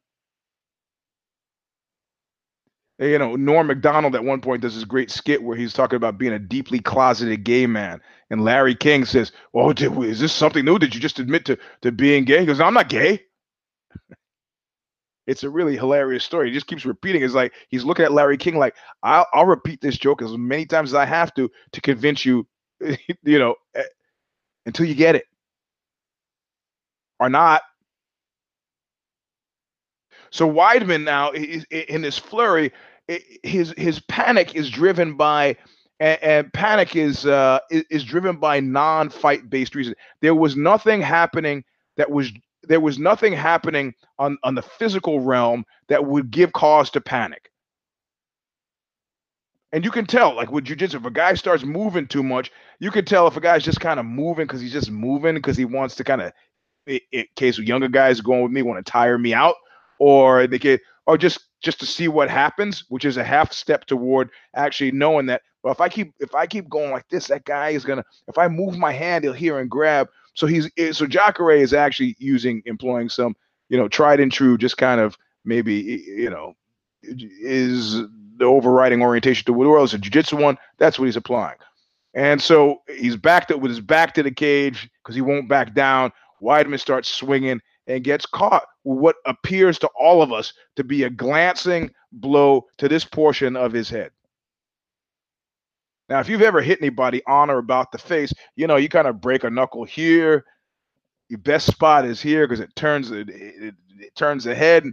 [2.97, 6.17] You know, Norm Macdonald at one point does this great skit where he's talking about
[6.17, 8.01] being a deeply closeted gay man.
[8.29, 10.79] And Larry King says, Oh, did, is this something new?
[10.79, 12.39] Did you just admit to, to being gay?
[12.39, 13.21] He goes, I'm not gay.
[15.27, 16.47] it's a really hilarious story.
[16.47, 17.23] He just keeps repeating.
[17.23, 20.65] It's like he's looking at Larry King like, I'll, I'll repeat this joke as many
[20.65, 22.47] times as I have to to convince you,
[22.79, 23.83] you know, eh,
[24.65, 25.25] until you get it.
[27.19, 27.61] Or not.
[30.35, 32.73] So Weidman now in this flurry,
[33.41, 35.55] his his panic is driven by
[36.01, 39.95] and, panic is uh, is driven by non-fight based reasons.
[40.19, 41.63] There was nothing happening
[41.95, 46.89] that was there was nothing happening on on the physical realm that would give cause
[46.89, 47.49] to panic.
[49.71, 52.91] And you can tell, like with jujitsu, if a guy starts moving too much, you
[52.91, 55.63] can tell if a guy's just kind of moving because he's just moving because he
[55.63, 56.33] wants to kind of,
[56.87, 59.55] in case younger guys going with me want to tire me out,
[59.99, 63.85] or they get or just just to see what happens, which is a half step
[63.85, 65.41] toward actually knowing that.
[65.63, 68.03] Well, if I keep if I keep going like this, that guy is gonna.
[68.27, 70.09] If I move my hand, he'll hear and grab.
[70.35, 73.35] So he's eh, so Jacare is actually using employing some
[73.69, 76.53] you know tried and true, just kind of maybe you know
[77.01, 77.93] is
[78.37, 80.57] the overriding orientation to what else a jiu-jitsu one.
[80.77, 81.57] That's what he's applying.
[82.13, 85.73] And so he's backed up with his back to the cage because he won't back
[85.73, 86.11] down.
[86.41, 91.03] Weidman starts swinging and gets caught with what appears to all of us to be
[91.03, 94.11] a glancing blow to this portion of his head.
[96.09, 99.07] Now, if you've ever hit anybody on or about the face, you know, you kind
[99.07, 100.45] of break a knuckle here.
[101.29, 104.85] Your best spot is here because it turns it, it, it, turns the head,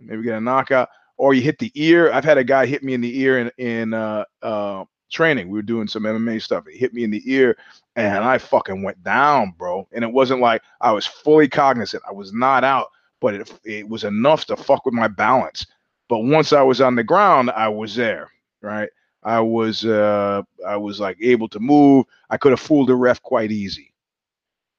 [0.00, 2.10] maybe get a knockout, or you hit the ear.
[2.10, 5.50] I've had a guy hit me in the ear in in uh, uh, training.
[5.50, 6.64] We were doing some MMA stuff.
[6.66, 7.58] He hit me in the ear
[7.96, 9.88] and I fucking went down, bro.
[9.92, 12.02] And it wasn't like I was fully cognizant.
[12.08, 12.88] I was not out,
[13.20, 15.66] but it, it was enough to fuck with my balance.
[16.08, 18.30] But once I was on the ground, I was there,
[18.62, 18.90] right?
[19.24, 22.06] I was uh I was like able to move.
[22.30, 23.92] I could have fooled the ref quite easy.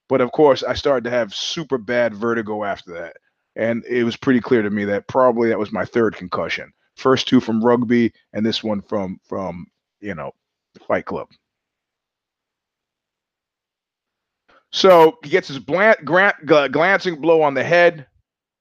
[0.08, 3.17] But of course, I started to have super bad vertigo after that.
[3.58, 6.71] And it was pretty clear to me that probably that was my third concussion.
[6.95, 9.67] First two from rugby and this one from from
[9.99, 10.32] you know,
[10.73, 11.27] the Fight Club.
[14.71, 18.08] So he gets his bland, grant, glancing blow on the head,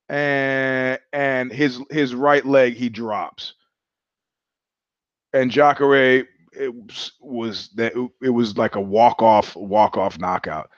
[0.09, 3.55] and and his his right leg he drops.
[5.33, 6.73] And Jacare it
[7.21, 7.93] was that
[8.23, 10.71] it was like a walk off walk off knockout.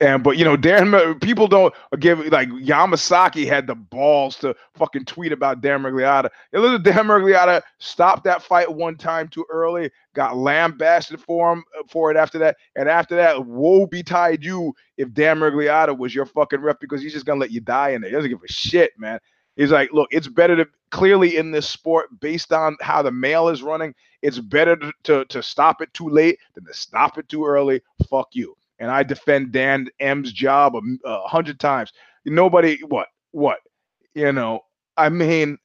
[0.00, 5.04] And but you know, Darren, people don't give like Yamasaki had the balls to fucking
[5.04, 6.30] tweet about Dan Miragliotta.
[6.52, 11.64] And listen, Dan Miragliotta stopped that fight one time too early, got lambasted for him
[11.78, 16.14] uh, for it after that, and after that, woe betide you if Dan Miragliotta was
[16.14, 18.10] your fucking ref because he's just gonna let you die in there.
[18.10, 19.18] He doesn't give a shit, man.
[19.56, 23.48] He's like, look, it's better to clearly in this sport, based on how the mail
[23.48, 27.28] is running, it's better to, to, to stop it too late than to stop it
[27.28, 27.80] too early.
[28.08, 31.92] Fuck you and I defend Dan M's job a, a hundred times.
[32.24, 33.58] Nobody, what, what,
[34.14, 34.60] you know?
[34.96, 35.58] I mean,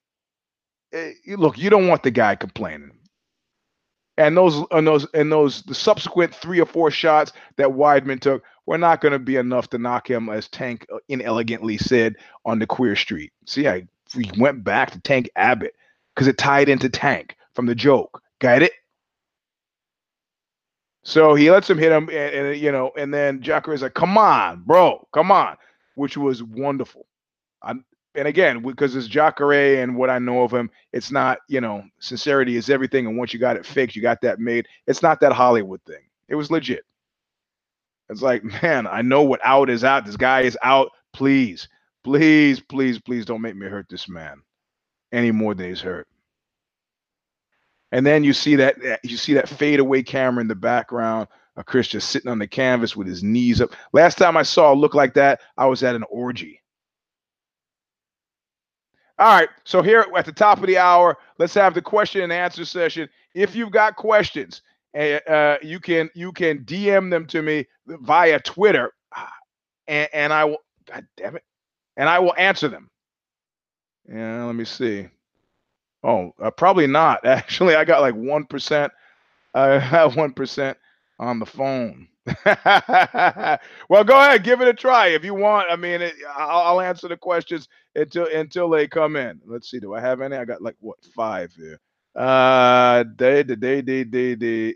[0.94, 2.92] eh, look, you don't want the guy complaining.
[4.18, 8.44] And those, and those, and those, the subsequent three or four shots that Weidman took
[8.66, 12.16] were not going to be enough to knock him, as Tank uh, inelegantly said
[12.46, 13.32] on the queer street.
[13.46, 15.74] See, I we went back to Tank Abbott
[16.14, 18.22] because it tied into Tank from the joke.
[18.40, 18.74] Got it?
[21.04, 23.94] So he lets him hit him, and, and you know, and then Jacare is like,
[23.94, 25.56] "Come on, bro, come on,"
[25.96, 27.06] which was wonderful.
[27.64, 27.76] I,
[28.16, 31.84] and again, because it's Jacare and what I know of him, it's not, you know,
[32.00, 33.06] sincerity is everything.
[33.08, 34.68] And once you got it fixed, you got that made.
[34.88, 36.02] It's not that Hollywood thing.
[36.28, 36.84] It was legit.
[38.10, 40.06] It's like, man, I know what out is out.
[40.06, 40.92] This guy is out.
[41.14, 41.68] Please,
[42.04, 44.42] please, please, please don't make me hurt this man
[45.12, 46.08] any more than he's hurt.
[47.92, 51.88] And then you see that you see that fadeaway camera in the background of Chris
[51.88, 53.72] just sitting on the canvas with his knees up.
[53.94, 56.62] Last time I saw a look like that, I was at an orgy.
[59.18, 59.50] All right.
[59.66, 63.10] So here at the top of the hour, let's have the question and answer session.
[63.36, 64.62] If you've got questions,
[64.94, 69.34] eh, uh, you can you can DM them to me via Twitter, ah,
[69.88, 70.60] and, and I will.
[70.86, 71.44] God damn it,
[71.98, 72.90] and I will answer them.
[74.08, 74.46] Yeah.
[74.46, 75.10] Let me see.
[76.04, 77.20] Oh, uh, probably not.
[77.26, 78.92] Actually, I got like one percent.
[79.54, 80.78] I have one percent
[81.20, 82.08] on the phone.
[83.90, 85.68] well, go ahead, give it a try if you want.
[85.70, 89.42] I mean, it, I'll, I'll, answer the questions until until they come in.
[89.46, 89.80] Let's see.
[89.80, 90.36] Do I have any?
[90.36, 91.80] I got like what five here.
[92.16, 94.76] Uh, they, they, they, they, they.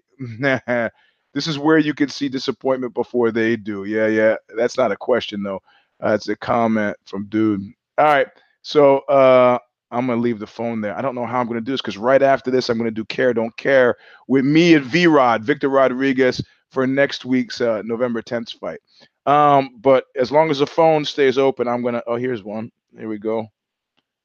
[1.34, 3.84] this is where you can see disappointment before they do.
[3.84, 4.36] Yeah, yeah.
[4.58, 5.62] That's not a question though.
[6.04, 7.62] Uh, it's a comment from dude.
[7.98, 8.28] All right.
[8.62, 9.60] So uh,
[9.94, 10.98] I'm gonna leave the phone there.
[10.98, 13.06] I don't know how I'm gonna do this because right after this, I'm gonna do
[13.06, 13.96] care don't care
[14.28, 16.42] with me and V Rod, Victor Rodriguez
[16.72, 18.80] for next week's uh, November 10th fight.
[19.26, 22.04] Um, but as long as the phone stays open, I'm gonna.
[22.08, 22.72] Oh, here's one.
[22.98, 23.48] Here we go.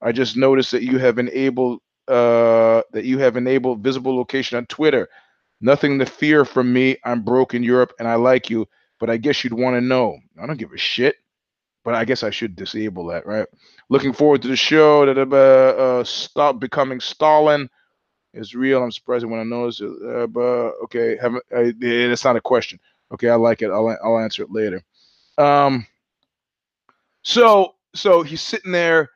[0.00, 4.66] I just noticed that you have enabled uh, that you have enabled visible location on
[4.66, 5.08] Twitter.
[5.60, 6.96] Nothing to fear from me.
[7.04, 8.66] I'm broke in Europe and I like you,
[8.98, 10.18] but I guess you'd want to know.
[10.40, 11.16] I don't give a shit,
[11.84, 13.46] but I guess I should disable that, right?
[13.88, 15.06] Looking forward to the show.
[15.06, 17.68] That uh, uh, stop becoming Stalin
[18.34, 18.82] is real.
[18.82, 19.90] I'm surprised when I notice it.
[20.04, 21.44] Uh, but okay, haven't.
[21.54, 22.78] Uh, it's not a question.
[23.12, 23.70] Okay, I like it.
[23.70, 24.82] I'll I'll answer it later.
[25.38, 25.86] Um.
[27.22, 29.10] So so he's sitting there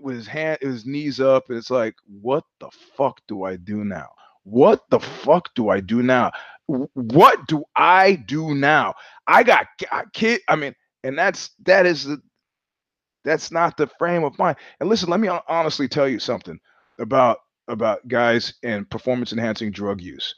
[0.00, 3.84] with his hand, his knees up, and it's like, what the fuck do I do
[3.84, 4.08] now?
[4.44, 6.32] What the fuck do I do now?
[6.66, 8.94] What do I do now?
[9.26, 9.66] I got
[10.12, 10.40] kid.
[10.48, 10.74] I mean,
[11.04, 12.20] and that's that is the
[13.24, 14.56] that's not the frame of mind.
[14.80, 16.58] And listen, let me honestly tell you something
[16.98, 17.38] about
[17.68, 20.34] about guys and performance enhancing drug use.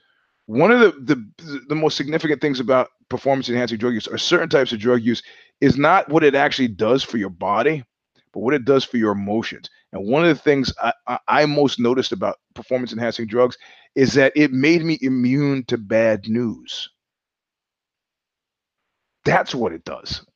[0.46, 4.48] One of the, the the most significant things about performance enhancing drug use or certain
[4.48, 5.22] types of drug use
[5.60, 7.84] is not what it actually does for your body,
[8.32, 9.70] but what it does for your emotions.
[9.92, 13.56] And one of the things I, I, I most noticed about performance enhancing drugs
[13.94, 16.90] is that it made me immune to bad news.
[19.24, 20.26] That's what it does.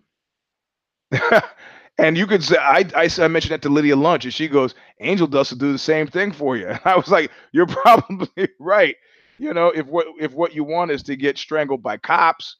[1.98, 4.74] And you could say, I, I, I mentioned that to Lydia Lunch, and she goes,
[5.00, 6.68] Angel Dust will do the same thing for you.
[6.68, 8.96] And I was like, You're probably right.
[9.38, 12.56] You know, if what if what you want is to get strangled by cops,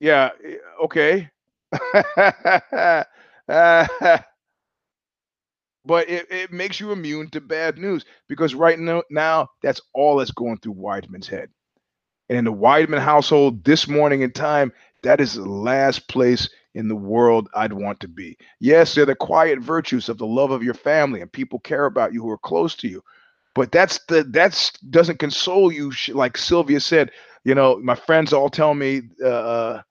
[0.00, 1.30] yeah, eh, okay.
[1.72, 3.08] but
[6.08, 10.30] it, it makes you immune to bad news because right now, now that's all that's
[10.30, 11.50] going through Weidman's head.
[12.28, 16.88] And in the Weidman household this morning in time, that is the last place in
[16.88, 18.36] the world I'd want to be.
[18.60, 22.12] Yes, they're the quiet virtues of the love of your family and people care about
[22.12, 23.02] you who are close to you.
[23.54, 27.10] But that's the that's doesn't console you like Sylvia said,
[27.44, 29.82] you know, my friends all tell me uh, uh,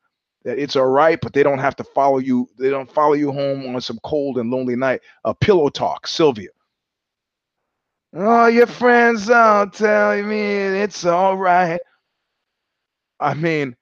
[0.44, 2.48] that it's all right, but they don't have to follow you.
[2.58, 5.02] They don't follow you home on some cold and lonely night.
[5.26, 6.50] A pillow talk, Sylvia.
[8.14, 11.80] Oh, your friends all tell me it's all right.
[13.20, 13.76] I mean,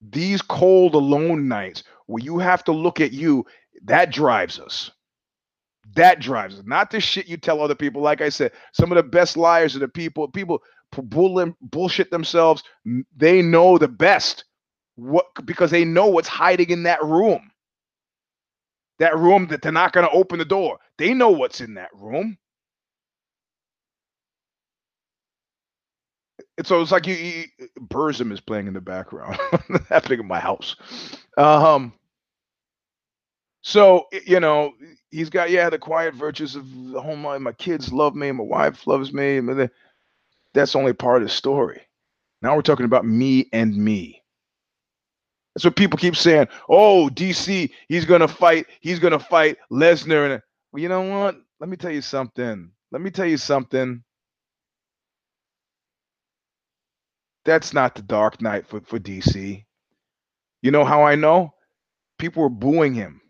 [0.00, 3.46] these cold alone nights where you have to look at you,
[3.84, 4.90] that drives us.
[5.96, 6.64] That drives us.
[6.66, 8.02] Not the shit you tell other people.
[8.02, 12.62] Like I said, some of the best liars are the people, people bull, bullshit themselves.
[13.16, 14.44] They know the best
[14.96, 17.50] what because they know what's hiding in that room.
[19.00, 20.78] That room that they're not going to open the door.
[20.98, 22.38] They know what's in that room.
[26.58, 27.44] And so it's like you, you
[27.80, 29.38] Burzum is playing in the background,
[29.90, 30.76] happening in my house.
[31.36, 31.92] Um,
[33.62, 34.72] so you know
[35.10, 37.40] he's got yeah the quiet virtues of the home life.
[37.40, 39.40] My kids love me, my wife loves me.
[40.54, 41.82] That's only part of the story.
[42.42, 44.22] Now we're talking about me and me.
[45.54, 46.48] That's what people keep saying.
[46.68, 48.66] Oh, DC, he's gonna fight.
[48.80, 50.30] He's gonna fight Lesnar.
[50.32, 51.36] And well, you know what?
[51.60, 52.70] Let me tell you something.
[52.90, 54.02] Let me tell you something.
[57.44, 59.64] That's not the Dark Knight for, for DC.
[60.64, 61.52] You know how I know?
[62.18, 63.20] People were booing him.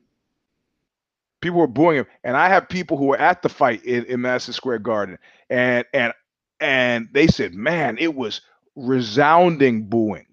[1.41, 2.07] People were booing him.
[2.23, 5.19] And I have people who were at the fight in, in Madison Square Garden.
[5.51, 6.13] And and
[6.61, 8.41] and they said, man, it was
[8.77, 10.27] resounding booing.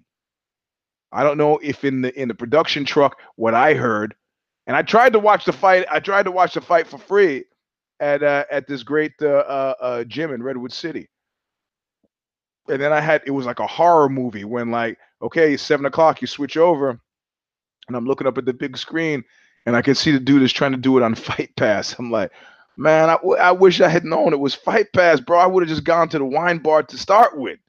[1.11, 4.13] I don't know if in the in the production truck what I heard,
[4.67, 5.87] and I tried to watch the fight.
[5.89, 7.45] I tried to watch the fight for free
[7.99, 11.09] at uh, at this great uh, uh, uh gym in Redwood City
[12.69, 16.21] and then I had it was like a horror movie when like okay seven o'clock
[16.21, 16.99] you switch over,
[17.87, 19.23] and I'm looking up at the big screen
[19.65, 21.95] and I can see the dude is trying to do it on Fight Pass.
[21.97, 22.31] I'm like,
[22.77, 25.37] man, I, I wish I had known it was Fight Pass, bro.
[25.39, 27.59] I would have just gone to the wine bar to start with.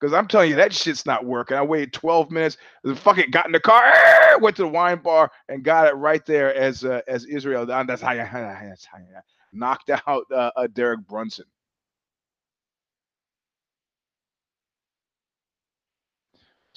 [0.00, 1.58] Because I'm telling you, that shit's not working.
[1.58, 2.56] I waited 12 minutes,
[2.96, 3.84] fucking got in the car,
[4.40, 7.66] went to the wine bar, and got it right there as uh, as Israel.
[7.66, 9.04] That's how you, that's how you,
[9.52, 11.44] knocked out uh, uh, Derek Brunson.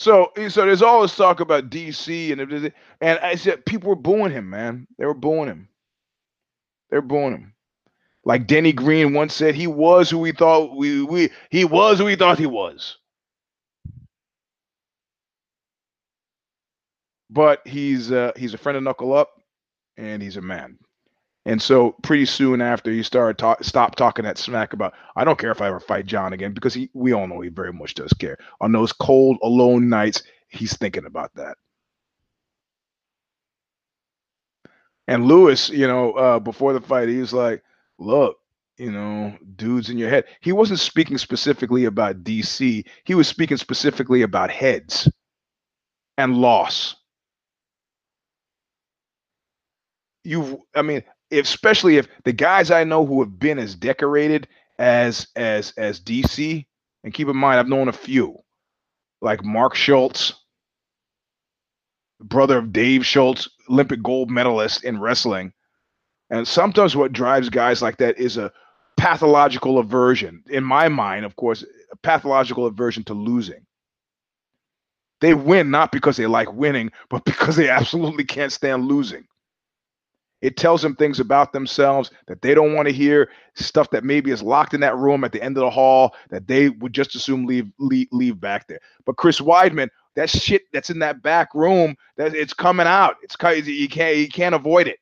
[0.04, 4.34] So, so there's all this talk about DC and and I said people were booing
[4.34, 4.86] him, man.
[4.98, 5.70] They were booing him.
[6.90, 7.54] They're booing him.
[8.26, 12.06] Like Denny Green once said, he was who we thought we we he was who
[12.06, 12.98] we thought he was.
[17.30, 19.30] But he's uh, he's a friend of Knuckle Up,
[19.96, 20.80] and he's a man.
[21.46, 25.38] And so pretty soon after he started talk, stop talking that smack about I don't
[25.38, 27.96] care if I ever fight John again because he we all know he very much
[27.96, 28.38] does care.
[28.62, 31.58] On those cold alone nights, he's thinking about that.
[35.08, 37.64] And Lewis, you know, uh, before the fight, he was like,
[38.00, 38.38] "Look,
[38.78, 42.86] you know, dudes in your head." He wasn't speaking specifically about DC.
[43.04, 45.10] He was speaking specifically about heads
[46.18, 46.96] and loss.
[50.24, 51.04] You've, I mean,
[51.40, 54.48] especially if the guys I know who have been as decorated
[54.80, 56.66] as as as DC,
[57.04, 58.40] and keep in mind I've known a few,
[59.22, 60.34] like Mark Schultz,
[62.20, 65.54] brother of Dave Schultz, Olympic gold medalist in wrestling.
[66.30, 68.52] And sometimes what drives guys like that is a
[68.98, 70.44] pathological aversion.
[70.50, 73.66] In my mind, of course, a pathological aversion to losing.
[75.22, 79.26] They win not because they like winning, but because they absolutely can't stand losing.
[80.44, 84.30] It tells them things about themselves that they don't want to hear, stuff that maybe
[84.30, 87.16] is locked in that room at the end of the hall that they would just
[87.16, 88.82] assume leave leave, leave back there.
[89.06, 89.88] But Chris Weidman,
[90.18, 93.16] that shit that's in that back room, that it's coming out.
[93.24, 93.72] It's crazy.
[93.74, 95.00] you can't you can't avoid it.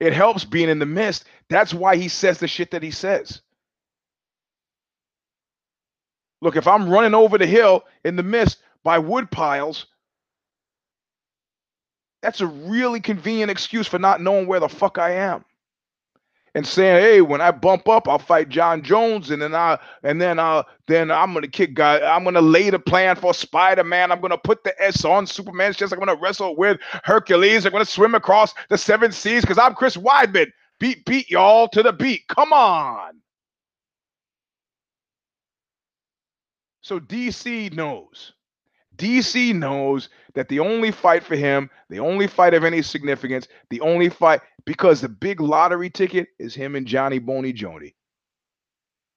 [0.00, 1.26] It helps being in the mist.
[1.50, 3.42] That's why he says the shit that he says.
[6.40, 9.86] Look, if I'm running over the hill in the mist by wood piles,
[12.22, 15.44] that's a really convenient excuse for not knowing where the fuck I am.
[16.54, 20.20] And saying, hey, when I bump up, I'll fight John Jones, and then I and
[20.20, 22.00] then I then I'm gonna kick guy.
[22.00, 24.12] I'm gonna lay the plan for Spider-Man.
[24.12, 25.94] I'm gonna put the S on Superman's chest.
[25.94, 27.64] I'm gonna wrestle with Hercules.
[27.64, 30.48] I'm gonna swim across the seven seas because I'm Chris Weidman.
[30.78, 32.28] Beat, beat y'all to the beat.
[32.28, 33.22] Come on.
[36.82, 38.34] So DC knows.
[39.02, 43.80] DC knows that the only fight for him, the only fight of any significance, the
[43.80, 47.94] only fight because the big lottery ticket is him and Johnny Boney Joni.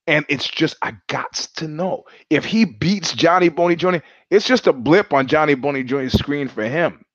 [0.08, 4.66] And it's just I got to know if he beats Johnny Boney Joni, it's just
[4.66, 7.06] a blip on Johnny Boney Joni's screen for him.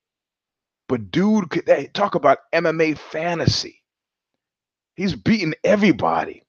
[0.89, 3.83] But dude, could hey, talk about MMA fantasy.
[4.95, 6.45] He's beaten everybody.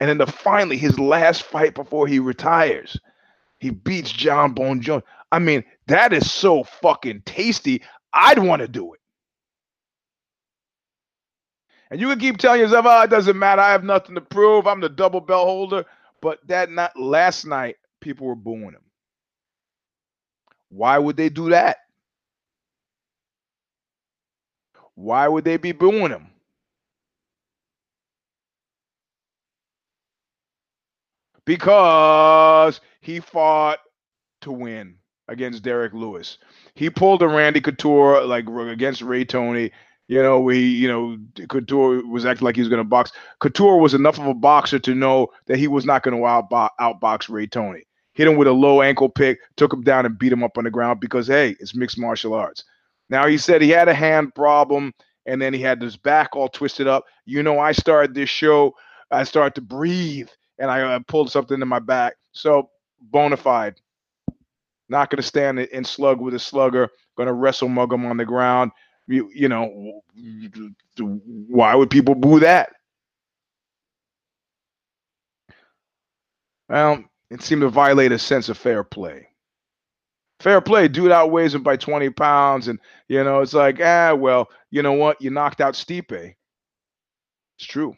[0.00, 2.98] And then the finally his last fight before he retires
[3.60, 5.04] he beats John Bone Jones.
[5.30, 7.82] I mean, that is so fucking tasty.
[8.12, 9.00] I'd want to do it.
[11.90, 13.62] And you can keep telling yourself, oh, it doesn't matter.
[13.62, 14.66] I have nothing to prove.
[14.66, 15.84] I'm the double belt holder.
[16.22, 18.82] But that not last night, people were booing him.
[20.70, 21.78] Why would they do that?
[24.94, 26.29] Why would they be booing him?
[31.50, 33.80] Because he fought
[34.42, 34.94] to win
[35.26, 36.38] against Derrick Lewis.
[36.76, 39.72] He pulled a Randy Couture like against Ray Tony.
[40.06, 43.10] You know, he, you know, Couture was acting like he was going to box.
[43.40, 46.68] Couture was enough of a boxer to know that he was not going to outbox,
[46.80, 47.82] outbox Ray Tony.
[48.12, 50.62] Hit him with a low ankle pick, took him down and beat him up on
[50.62, 52.62] the ground because, hey, it's mixed martial arts.
[53.08, 54.92] Now, he said he had a hand problem
[55.26, 57.06] and then he had his back all twisted up.
[57.24, 58.76] You know, I started this show,
[59.10, 60.28] I started to breathe
[60.60, 62.14] and I uh, pulled something in my back.
[62.32, 63.80] So bona fide.
[64.88, 66.90] Not going to stand and slug with a slugger.
[67.16, 68.70] Going to wrestle mug him on the ground.
[69.08, 70.02] You, you know,
[71.48, 72.70] why would people boo that?
[76.68, 79.26] Well, it seemed to violate a sense of fair play.
[80.40, 82.68] Fair play, dude outweighs him by 20 pounds.
[82.68, 85.20] And, you know, it's like, ah, well, you know what?
[85.20, 86.34] You knocked out Stipe.
[87.58, 87.96] It's true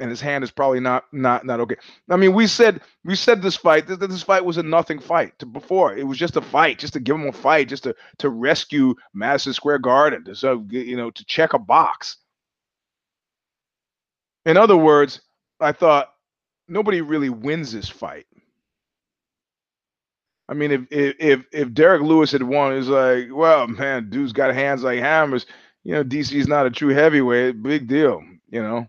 [0.00, 1.76] and his hand is probably not not not okay.
[2.10, 5.38] I mean, we said we said this fight this, this fight was a nothing fight
[5.38, 5.96] to before.
[5.96, 8.94] It was just a fight, just to give him a fight, just to to rescue
[9.14, 12.16] Madison Square Garden, to so you know to check a box.
[14.44, 15.20] In other words,
[15.60, 16.12] I thought
[16.68, 18.26] nobody really wins this fight.
[20.48, 24.54] I mean, if if if Derrick Lewis had won, it's like, well, man, dude's got
[24.54, 25.46] hands like hammers.
[25.84, 27.62] You know, DC's not a true heavyweight.
[27.62, 28.86] Big deal, you know.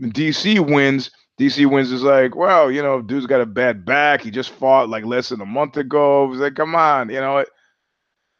[0.00, 1.10] DC wins.
[1.38, 4.22] DC wins is like, well, you know, dude's got a bad back.
[4.22, 6.30] He just fought like less than a month ago.
[6.32, 7.44] It's like, come on, you know.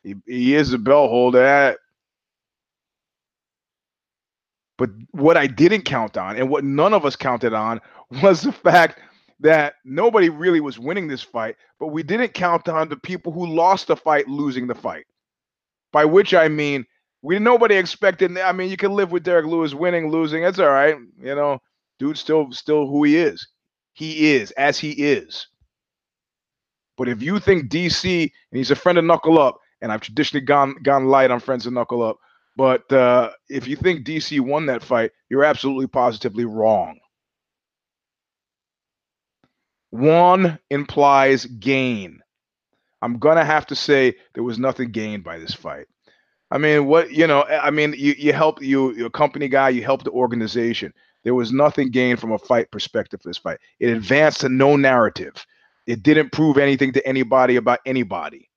[0.03, 1.45] He, he is a belt holder.
[1.45, 1.75] eh.
[4.79, 7.81] But what I didn't count on, and what none of us counted on,
[8.23, 8.99] was the fact
[9.41, 13.47] that nobody really was winning this fight, but we didn't count on the people who
[13.47, 15.07] lost the fight losing the fight.
[15.93, 16.87] By which I mean,
[17.23, 18.37] we nobody expected.
[18.39, 20.45] I mean, you can live with Derrick Lewis winning, losing.
[20.45, 20.97] It's all right.
[21.21, 21.59] You know,
[21.99, 23.47] dude, still still who he is.
[23.93, 25.47] He is as he is.
[26.97, 30.45] But if you think DC and he's a friend of Knuckle Up, and I've traditionally
[30.45, 32.18] gone gone light on friends of Knuckle Up,
[32.57, 36.99] but uh, if you think DC won that fight, you're absolutely positively wrong.
[39.91, 42.21] One implies gain.
[43.03, 45.87] I'm gonna have to say there was nothing gained by this fight.
[46.51, 49.68] I mean, what you know, I mean, you you help you you're a company guy,
[49.68, 50.92] you help the organization.
[51.22, 53.59] There was nothing gained from a fight perspective for this fight.
[53.78, 55.44] It advanced to no narrative.
[55.86, 58.48] It didn't prove anything to anybody about anybody.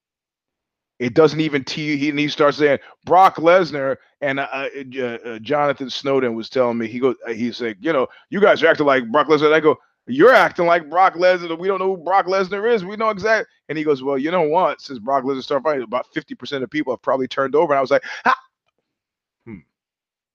[0.98, 5.90] It doesn't even te- he he starts saying Brock Lesnar and uh, uh, uh, Jonathan
[5.90, 8.86] Snowden was telling me he goes uh, he's like you know you guys are acting
[8.86, 9.52] like Brock Lesnar.
[9.52, 9.76] I go
[10.06, 11.58] you're acting like Brock Lesnar.
[11.58, 12.84] We don't know who Brock Lesnar is.
[12.84, 13.46] We know exactly.
[13.68, 14.80] And he goes, well, you know what?
[14.80, 17.72] Since Brock Lesnar started fighting, about fifty percent of people have probably turned over.
[17.72, 18.38] And I was like, ah.
[19.46, 19.58] hmm,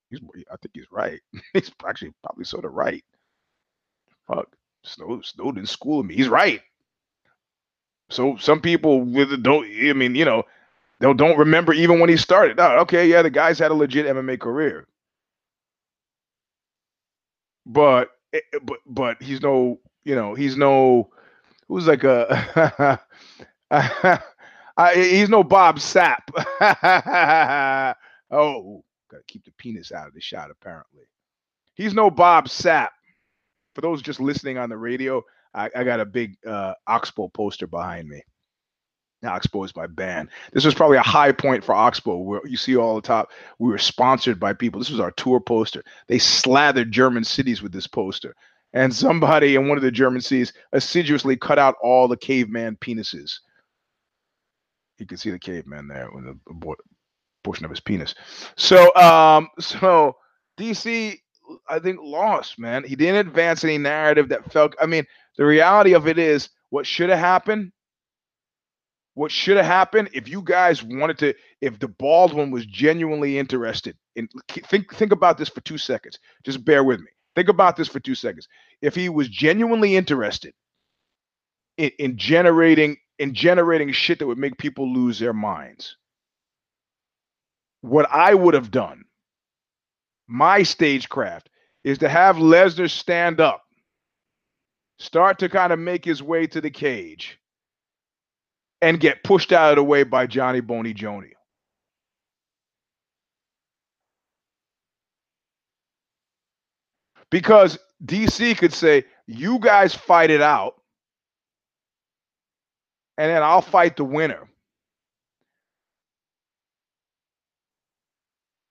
[0.10, 0.20] he's,
[0.52, 1.20] I think he's right.
[1.54, 3.04] he's actually probably sort of right.
[4.28, 4.48] Fuck,
[4.84, 6.16] Snowden, Snowden schooling me.
[6.16, 6.62] He's right.
[8.10, 9.66] So some people with don't.
[9.66, 10.44] I mean, you know,
[11.00, 12.60] they don't remember even when he started.
[12.60, 14.88] Oh, okay, yeah, the guy's had a legit MMA career,
[17.66, 21.10] but eh, but but he's no, you know, he's no.
[21.68, 23.00] Who's like a
[24.94, 26.30] he's no Bob Sapp.
[28.32, 30.50] oh, gotta keep the penis out of the shot.
[30.52, 31.04] Apparently,
[31.76, 32.90] he's no Bob Sapp.
[33.76, 35.24] For those just listening on the radio,
[35.54, 38.22] I, I got a big uh, Oxbow poster behind me.
[39.22, 40.30] Now, Oxbow is my band.
[40.54, 43.32] This was probably a high point for Oxbow, where you see all the top.
[43.58, 44.80] We were sponsored by people.
[44.80, 45.84] This was our tour poster.
[46.08, 48.36] They slathered German cities with this poster.
[48.72, 53.40] And somebody in one of the German cities assiduously cut out all the caveman penises.
[55.00, 56.76] You can see the caveman there with a, a
[57.44, 58.16] portion of his penis.
[58.56, 60.16] So, um, so
[60.58, 61.18] DC,
[61.68, 62.84] I think, lost, man.
[62.86, 64.76] He didn't advance any narrative that felt.
[64.80, 65.06] I mean,
[65.38, 67.72] the reality of it is, what should have happened
[69.20, 73.38] what should have happened if you guys wanted to if the bald one was genuinely
[73.38, 76.18] interested in think think about this for two seconds.
[76.46, 77.08] Just bear with me.
[77.36, 78.48] Think about this for two seconds.
[78.82, 80.54] If he was genuinely interested
[81.78, 85.98] in, in generating in generating shit that would make people lose their minds
[87.82, 89.04] what i would have done
[90.28, 91.50] my stagecraft
[91.84, 93.64] is to have lesnar stand up
[94.98, 97.38] start to kind of make his way to the cage
[98.82, 101.32] and get pushed out of the way by Johnny Boney Joni.
[107.30, 110.82] Because DC could say, you guys fight it out,
[113.18, 114.50] and then I'll fight the winner.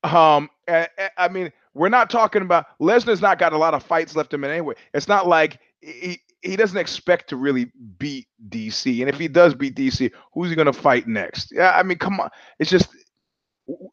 [0.02, 4.32] Um, I, mean, we're not talking about Lesnar's not got a lot of fights left
[4.32, 4.74] in him anyway.
[4.94, 9.00] It's not like he, he doesn't expect to really beat DC.
[9.00, 11.52] And if he does beat DC, who's he going to fight next?
[11.52, 12.30] Yeah, I mean, come on.
[12.58, 12.88] It's just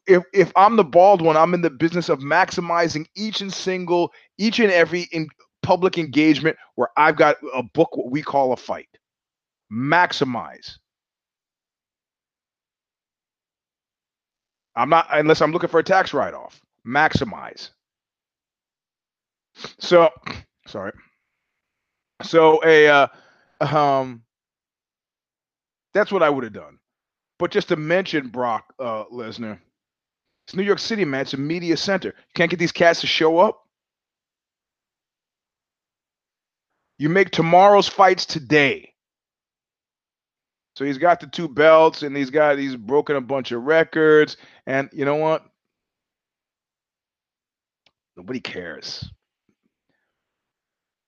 [0.06, 4.12] if if I'm the bald one, I'm in the business of maximizing each and single,
[4.38, 5.28] each and every in
[5.62, 8.88] public engagement where I've got a book what we call a fight.
[9.72, 10.78] Maximize.
[14.76, 16.60] I'm not unless I'm looking for a tax write-off.
[16.86, 17.70] Maximize.
[19.80, 20.10] So,
[20.66, 20.92] sorry.
[22.22, 23.06] So a uh,
[23.60, 24.22] um,
[25.92, 26.78] that's what I would have done.
[27.38, 29.58] But just to mention Brock uh, Lesnar,
[30.46, 31.22] it's New York City, man.
[31.22, 32.08] It's a media center.
[32.08, 33.62] You can't get these cats to show up.
[36.98, 38.94] You make tomorrow's fights today.
[40.76, 44.36] So he's got the two belts and he's got he's broken a bunch of records.
[44.66, 45.44] And you know what?
[48.16, 49.10] Nobody cares.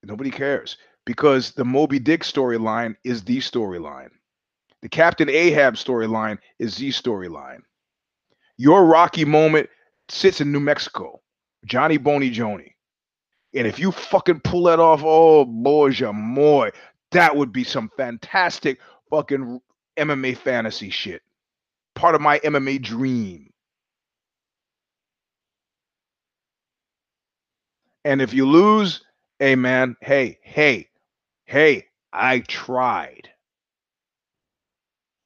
[0.03, 4.09] Nobody cares because the Moby Dick storyline is the storyline.
[4.81, 7.61] The Captain Ahab storyline is the storyline.
[8.57, 9.69] Your Rocky moment
[10.09, 11.21] sits in New Mexico,
[11.65, 12.73] Johnny Boney Joni.
[13.53, 16.69] And if you fucking pull that off, oh boy, moi,
[17.11, 18.79] that would be some fantastic
[19.09, 19.59] fucking
[19.97, 21.21] MMA fantasy shit.
[21.95, 23.49] Part of my MMA dream.
[28.05, 29.01] And if you lose,
[29.39, 30.88] hey man, hey, hey,
[31.49, 33.27] hey, I tried.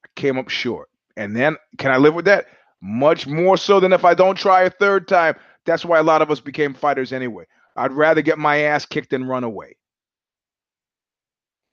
[0.06, 0.90] I came up short.
[1.18, 2.46] And then can I live with that?
[2.82, 5.36] Much more so than if I don't try a third time.
[5.66, 7.44] That's why a lot of us became fighters anyway.
[7.76, 9.76] I'd rather get my ass kicked than run away.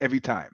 [0.01, 0.51] Every time.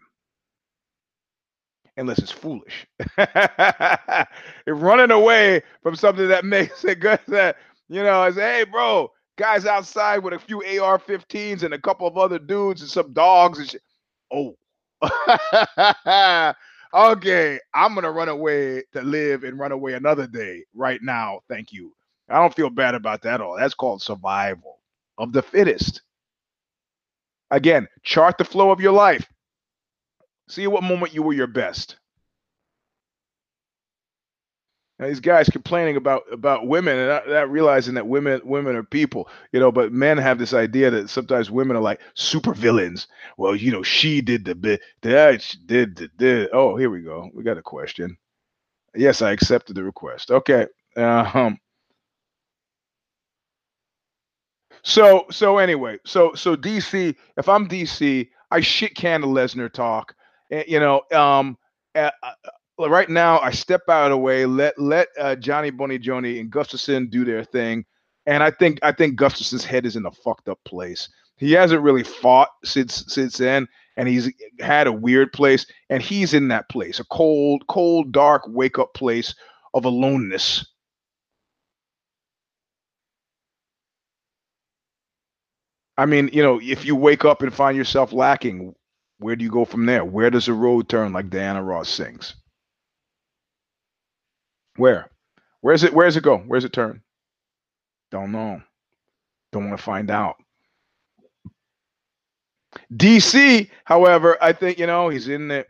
[1.98, 2.86] Unless it's foolish.
[3.18, 4.28] if
[4.68, 7.58] running away from something that makes it good that,
[7.90, 11.82] you know, I say, hey, bro, guys outside with a few AR 15s and a
[11.82, 13.82] couple of other dudes and some dogs and shit.
[14.32, 14.56] Oh.
[16.94, 21.42] okay, I'm gonna run away to live and run away another day right now.
[21.50, 21.94] Thank you.
[22.30, 23.58] I don't feel bad about that at all.
[23.58, 24.80] That's called survival
[25.18, 26.02] of the fittest.
[27.52, 29.28] Again, chart the flow of your life.
[30.50, 31.98] See what moment you were your best.
[35.00, 38.84] Now, these guys complaining about about women and not, not, realizing that women women are
[38.84, 39.72] people, you know.
[39.72, 43.08] But men have this idea that sometimes women are like super villains.
[43.38, 46.50] Well, you know, she did the bit, that she did the did.
[46.52, 47.30] Oh, here we go.
[47.34, 48.18] We got a question.
[48.96, 50.32] Yes, I accepted the request.
[50.32, 50.66] Okay.
[50.96, 51.60] Um.
[54.84, 57.16] So so anyway, so so DC.
[57.38, 60.16] If I'm DC, I shit can the Lesnar talk.
[60.50, 61.58] Eh, you know, um,
[61.94, 62.10] uh,
[62.78, 66.52] right now I step out of the way, let let uh, Johnny Boney Joni and
[66.52, 67.86] Gustafsson do their thing,
[68.26, 71.10] and I think I think Gustafsson's head is in a fucked up place.
[71.38, 73.68] He hasn't really fought since since then,
[73.98, 78.44] and he's had a weird place, and he's in that place, a cold, cold, dark
[78.48, 79.34] wake up place
[79.74, 80.66] of aloneness.
[85.98, 88.76] I mean, you know, if you wake up and find yourself lacking,
[89.20, 90.06] where do you go from there?
[90.06, 92.36] Where does the road turn, like Diana Ross sings?
[94.78, 95.10] Where?
[95.62, 95.94] Where's it?
[95.94, 96.38] Where's it go?
[96.38, 97.02] Where's it turn?
[98.12, 98.62] Don't know.
[99.52, 100.36] Don't want to find out.
[102.94, 105.68] DC, however, I think you know he's in it.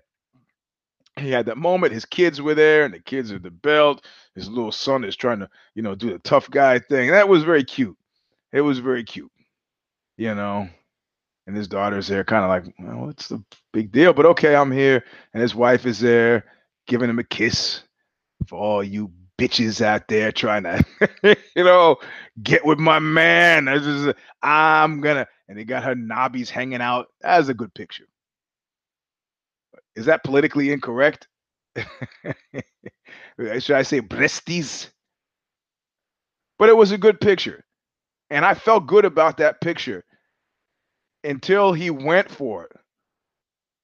[1.18, 1.94] He had that moment.
[1.94, 4.06] His kids were there, and the kids are the belt.
[4.36, 7.10] His little son is trying to, you know, do the tough guy thing.
[7.10, 7.98] That was very cute.
[8.54, 9.32] It was very cute,
[10.18, 10.70] you know.
[11.48, 14.14] And his daughter's there, kind of like, well, what's the big deal?
[14.14, 15.04] But okay, I'm here.
[15.34, 16.44] And his wife is there,
[16.88, 17.84] giving him a kiss
[18.48, 20.84] for all you bitches out there trying to,
[21.56, 21.98] you know,
[22.44, 23.68] get with my man.
[24.42, 27.08] I'm gonna, and they got her knobbies hanging out.
[27.22, 28.06] That's a good picture.
[29.96, 31.28] Is that politically incorrect?
[31.76, 34.90] Should I say breasties?
[36.60, 37.64] But it was a good picture.
[38.30, 40.04] And I felt good about that picture
[41.24, 42.72] until he went for it.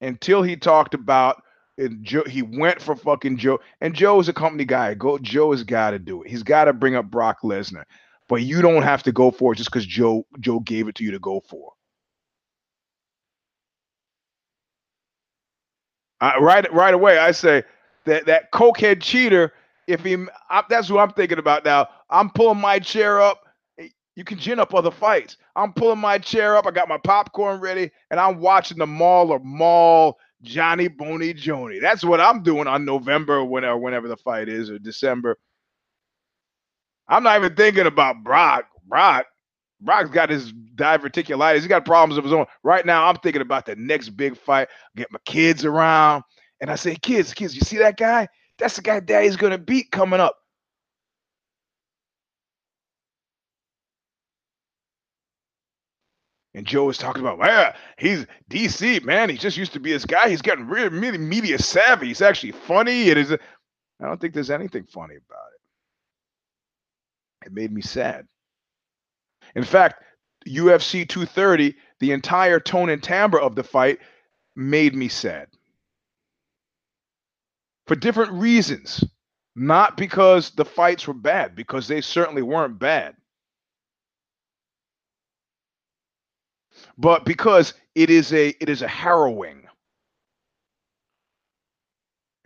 [0.00, 1.42] Until he talked about
[1.78, 3.60] and Joe, he went for fucking Joe.
[3.80, 4.94] And Joe is a company guy.
[4.94, 6.30] Go, Joe has got to do it.
[6.30, 7.84] He's got to bring up Brock Lesnar.
[8.28, 11.04] But you don't have to go for it just because Joe Joe gave it to
[11.04, 11.72] you to go for.
[16.20, 17.64] I, right, right away, I say
[18.06, 19.52] that that cokehead cheater.
[19.86, 20.16] If he,
[20.48, 21.88] I, that's what I'm thinking about now.
[22.08, 23.42] I'm pulling my chair up.
[24.16, 25.36] You can gin up other fights.
[25.56, 26.66] I'm pulling my chair up.
[26.66, 31.80] I got my popcorn ready, and I'm watching the Mall or Mall Johnny Boney Joni.
[31.80, 35.38] That's what I'm doing on November whenever uh, whenever the fight is or December.
[37.08, 38.66] I'm not even thinking about Brock.
[38.86, 39.26] Brock.
[39.80, 41.56] Brock's got his diverticulitis.
[41.56, 42.46] He's got problems of his own.
[42.62, 44.68] Right now, I'm thinking about the next big fight.
[44.96, 46.22] Get my kids around.
[46.60, 48.28] And I say, kids, kids, you see that guy?
[48.58, 50.36] That's the guy daddy's gonna beat coming up.
[56.54, 59.28] And Joe was talking about, well, he's DC, man.
[59.28, 60.28] He just used to be this guy.
[60.28, 62.06] He's really, really media savvy.
[62.08, 63.08] He's actually funny.
[63.08, 63.32] It is.
[63.32, 63.38] I
[64.06, 65.48] don't think there's anything funny about
[67.42, 67.46] it.
[67.46, 68.26] It made me sad.
[69.56, 70.02] In fact,
[70.46, 73.98] UFC 230, the entire tone and timbre of the fight
[74.54, 75.48] made me sad.
[77.86, 79.04] For different reasons.
[79.56, 83.14] Not because the fights were bad, because they certainly weren't bad.
[86.98, 89.62] But because it is a it is a harrowing.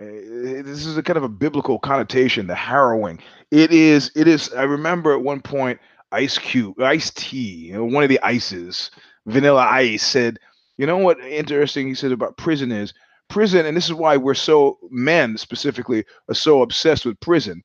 [0.01, 2.47] Uh, this is a kind of a biblical connotation.
[2.47, 3.19] The harrowing.
[3.51, 4.13] It is.
[4.15, 4.53] It is.
[4.55, 5.81] I remember at one point,
[6.13, 8.91] Ice Cube, Ice T, you know, one of the ices,
[9.27, 10.39] Vanilla Ice said,
[10.77, 11.19] "You know what?
[11.21, 12.95] Interesting." He said about prison is
[13.29, 17.63] prison, and this is why we're so men specifically are so obsessed with prison.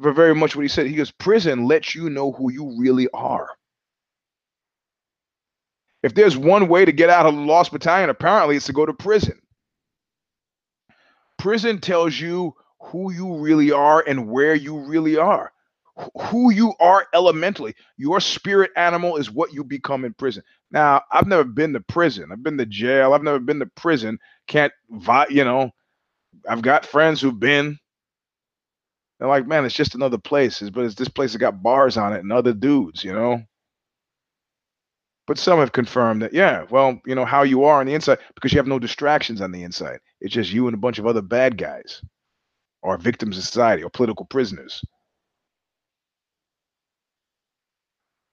[0.00, 3.08] For very much what he said, he goes, "Prison lets you know who you really
[3.14, 3.48] are."
[6.06, 8.86] If there's one way to get out of the Lost Battalion, apparently it's to go
[8.86, 9.40] to prison.
[11.38, 15.52] Prison tells you who you really are and where you really are.
[16.30, 17.74] Who you are elementally.
[17.96, 20.44] Your spirit animal is what you become in prison.
[20.70, 22.30] Now, I've never been to prison.
[22.32, 23.14] I've been to jail.
[23.14, 24.20] I've never been to prison.
[24.46, 24.72] Can't,
[25.30, 25.72] you know,
[26.48, 27.78] I've got friends who've been,
[29.18, 32.12] They're like, man, it's just another place, but it's this place that got bars on
[32.12, 33.42] it and other dudes, you know.
[35.26, 38.18] But some have confirmed that, yeah, well, you know how you are on the inside
[38.34, 39.98] because you have no distractions on the inside.
[40.20, 42.00] It's just you and a bunch of other bad guys,
[42.82, 44.84] or victims of society, or political prisoners.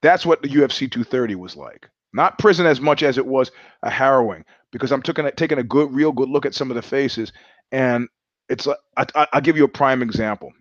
[0.03, 1.89] That's what the UFC 230 was like.
[2.13, 5.63] Not prison as much as it was a harrowing, because I'm taking a, taking a
[5.63, 7.33] good, real good look at some of the faces,
[7.71, 8.07] and
[8.49, 10.53] it's like I, I, I'll give you a prime example.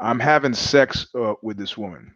[0.00, 2.14] I'm having sex uh, with this woman.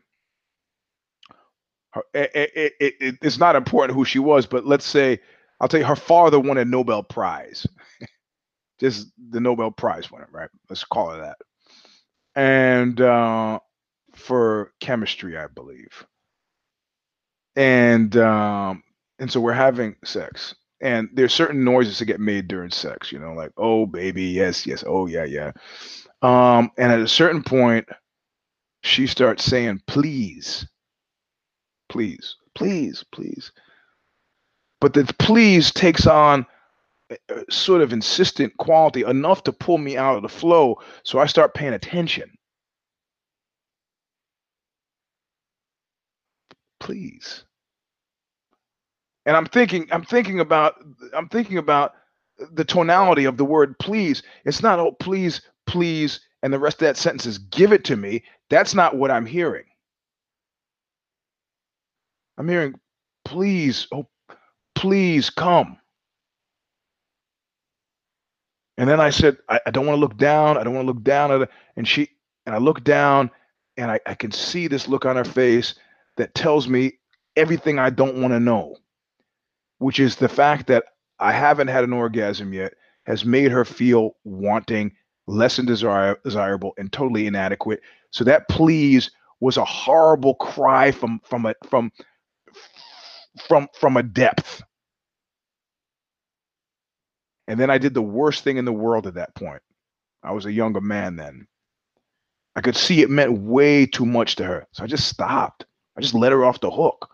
[1.93, 5.21] Her, it, it, it, it- it's not important who she was, but let's say
[5.61, 7.67] I'll tell you her father won a Nobel Prize,
[8.81, 10.51] just the Nobel Prize winner, right?
[10.71, 11.39] Let's call it that,
[12.35, 13.59] and uh,
[14.15, 16.07] for chemistry, I believe,
[17.57, 18.83] and um,
[19.19, 23.19] and so we're having sex, and there's certain noises that get made during sex, you
[23.19, 25.53] know, like oh baby, yes, yes, oh yeah, yeah,
[26.23, 27.89] um, and at a certain point,
[28.83, 30.67] she starts saying please
[31.93, 33.53] please, please, please.
[34.81, 36.47] But the please takes on
[37.51, 40.81] sort of insistent quality enough to pull me out of the flow.
[41.03, 42.31] So I start paying attention.
[46.81, 47.45] Please.
[49.27, 50.77] And I'm thinking, I'm thinking about,
[51.15, 51.93] I'm thinking about
[52.55, 54.23] the tonality of the word please.
[54.47, 57.97] It's not, oh, please, please, and the rest of that sentence is give it to
[57.97, 58.25] me.
[58.49, 59.65] That's not what I'm hearing.
[62.39, 62.75] I'm hearing,
[63.25, 64.09] please, oh,
[64.75, 65.79] please come.
[68.79, 70.57] And then I said, I, I don't want to look down.
[70.57, 71.51] I don't want to look down at it.
[71.77, 72.09] And she,
[72.47, 73.31] and I look down
[73.77, 75.75] and I, I can see this look on her face
[76.17, 76.95] that tells me
[77.37, 78.77] everything I don't want to know,
[79.79, 80.85] which is the fact that
[81.19, 82.75] I haven't had an orgasm yet
[83.07, 84.93] has made her feel wanting,
[85.27, 87.81] less than desire, desirable, and totally inadequate.
[88.11, 89.11] So that please
[89.41, 91.91] was a horrible cry from from a from
[93.49, 94.63] from from a depth.
[97.49, 99.63] And then I did the worst thing in the world at that point.
[100.23, 101.47] I was a younger man then.
[102.55, 104.67] I could see it meant way too much to her.
[104.73, 105.67] So I just stopped.
[105.97, 107.09] I just let her off the hook.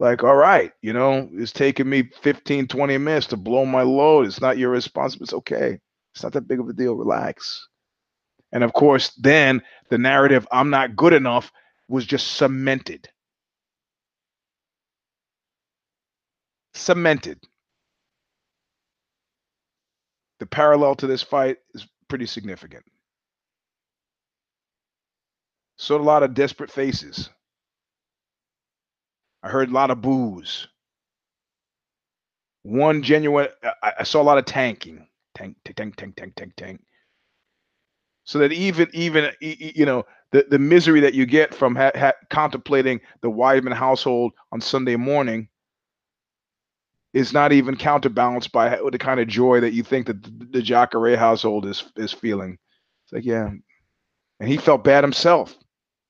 [0.00, 4.26] Like, all right, you know, it's taking me 15, 20 minutes to blow my load.
[4.26, 5.24] It's not your responsibility.
[5.24, 5.78] It's okay.
[6.14, 6.94] It's not that big of a deal.
[6.94, 7.68] Relax.
[8.52, 11.52] And of course, then the narrative, I'm not good enough,
[11.88, 13.08] was just cemented.
[16.74, 17.40] Cemented.
[20.40, 22.84] The parallel to this fight is pretty significant.
[25.78, 27.30] Saw a lot of desperate faces.
[29.42, 30.68] I heard a lot of boos.
[32.62, 33.48] One genuine,
[33.82, 36.82] I, I saw a lot of tanking, tank, tank, tank, tank, tank, tank.
[38.24, 42.14] So that even, even you know, the the misery that you get from ha- ha-
[42.30, 45.48] contemplating the Weidman household on Sunday morning
[47.14, 51.16] is not even counterbalanced by the kind of joy that you think that the, Jacare
[51.18, 52.58] household is is feeling.
[53.06, 53.50] It's like, yeah,
[54.40, 55.54] and he felt bad himself.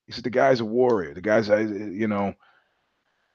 [0.07, 1.15] He said, "The guy's a warrior.
[1.15, 2.35] The guy's, I- you know,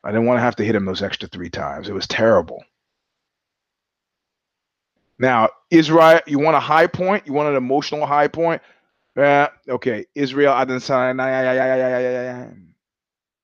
[0.04, 1.90] I didn't want to have to hit him those extra three times.
[1.90, 2.64] It was terrible."
[5.20, 7.28] Now, Israel, you want a high point?
[7.28, 8.62] You want an emotional high point?
[9.18, 10.06] Yeah, okay.
[10.16, 11.16] Israel Adesanya,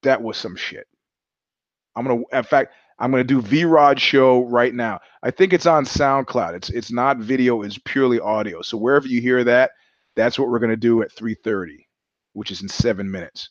[0.03, 0.87] that was some shit.
[1.95, 4.99] I'm gonna, in fact, I'm gonna do V Rod show right now.
[5.21, 6.55] I think it's on SoundCloud.
[6.55, 8.61] It's it's not video, it's purely audio.
[8.61, 9.71] So wherever you hear that,
[10.15, 11.87] that's what we're gonna do at 3:30,
[12.33, 13.49] which is in seven minutes.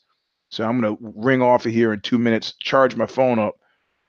[0.50, 3.54] So I'm gonna ring off of here in two minutes, charge my phone up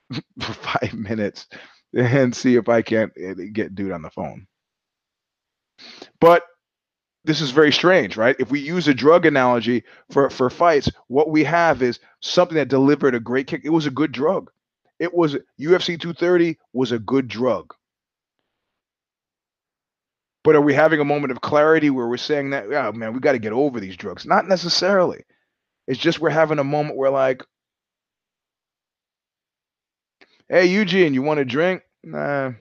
[0.40, 1.48] for five minutes,
[1.94, 4.48] and see if I can't uh, get dude on the phone.
[6.22, 6.44] But
[7.26, 8.36] this is very strange, right?
[8.40, 12.70] If we use a drug analogy for for fights, what we have is something that
[12.70, 13.62] delivered a great kick.
[13.66, 14.52] It was a good drug.
[15.00, 17.74] It was UFC 230 was a good drug.
[20.44, 23.20] But are we having a moment of clarity where we're saying that, yeah, man, we
[23.20, 24.26] got to get over these drugs?
[24.26, 25.24] Not necessarily.
[25.88, 27.44] It's just we're having a moment where, like,
[30.48, 31.82] hey, Eugene, you want a drink?
[32.04, 32.52] Nah.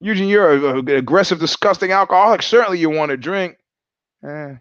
[0.00, 2.42] Eugene, you're an aggressive, disgusting alcoholic.
[2.42, 3.56] Certainly you want a drink.
[4.22, 4.56] Eh.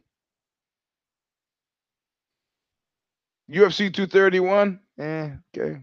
[3.51, 4.79] UFC 231?
[4.97, 5.81] Eh, okay.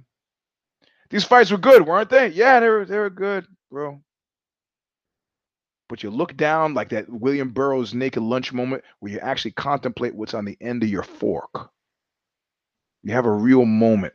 [1.13, 2.29] These fights were good, weren't they?
[2.29, 4.03] Yeah, they were they were good, bro.
[5.89, 10.15] But you look down like that William Burroughs naked lunch moment where you actually contemplate
[10.17, 11.71] what's on the end of your fork.
[13.05, 14.15] You have a real moment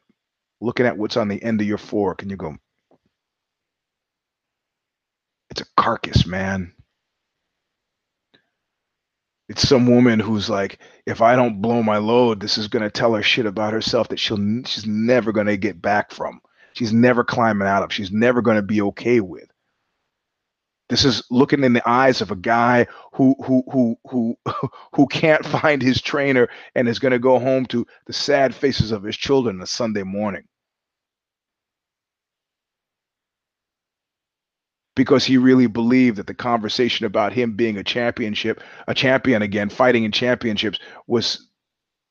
[0.61, 2.57] looking at what's on the end of your fork and you go,
[5.51, 6.73] it's a carcass, man.
[9.49, 13.13] It's some woman who's like, if I don't blow my load, this is gonna tell
[13.15, 16.41] her shit about herself that she'll she's never gonna get back from.
[16.77, 17.91] She's never climbing out of.
[17.91, 19.49] She's never gonna be okay with.
[20.89, 24.37] This is looking in the eyes of a guy who who who who
[24.95, 28.91] who can't find his trainer and is going to go home to the sad faces
[28.91, 30.43] of his children on Sunday morning.
[34.95, 39.69] Because he really believed that the conversation about him being a championship, a champion again,
[39.69, 41.47] fighting in championships was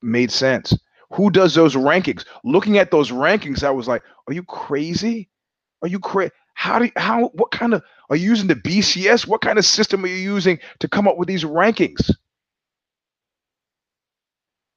[0.03, 0.75] made sense.
[1.13, 2.25] Who does those rankings?
[2.45, 5.29] Looking at those rankings, I was like, are you crazy?
[5.83, 6.33] Are you crazy?
[6.55, 9.27] How do you, how what kind of are you using the BCS?
[9.27, 12.11] What kind of system are you using to come up with these rankings?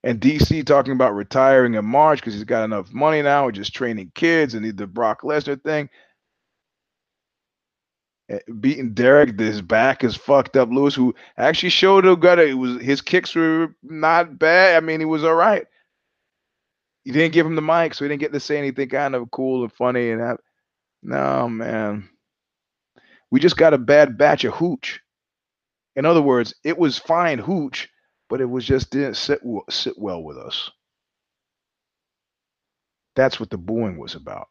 [0.03, 3.73] And DC talking about retiring in March because he's got enough money now, or just
[3.73, 5.89] training kids and need the Brock Lesnar thing.
[8.30, 10.69] Eh, beating Derrick, his back is fucked up.
[10.69, 14.82] Lewis, who actually showed a good, it was his kicks were not bad.
[14.82, 15.65] I mean, he was all right.
[17.10, 19.32] You didn't give him the mic, so he didn't get to say anything kind of
[19.32, 20.38] cool and funny and have,
[21.01, 22.07] no, man.
[23.32, 24.99] We just got a bad batch of hooch.
[25.95, 27.89] In other words, it was fine hooch,
[28.30, 29.41] but it was just didn't sit
[29.72, 30.70] sit well with us.
[33.16, 34.47] That's what the booing was about.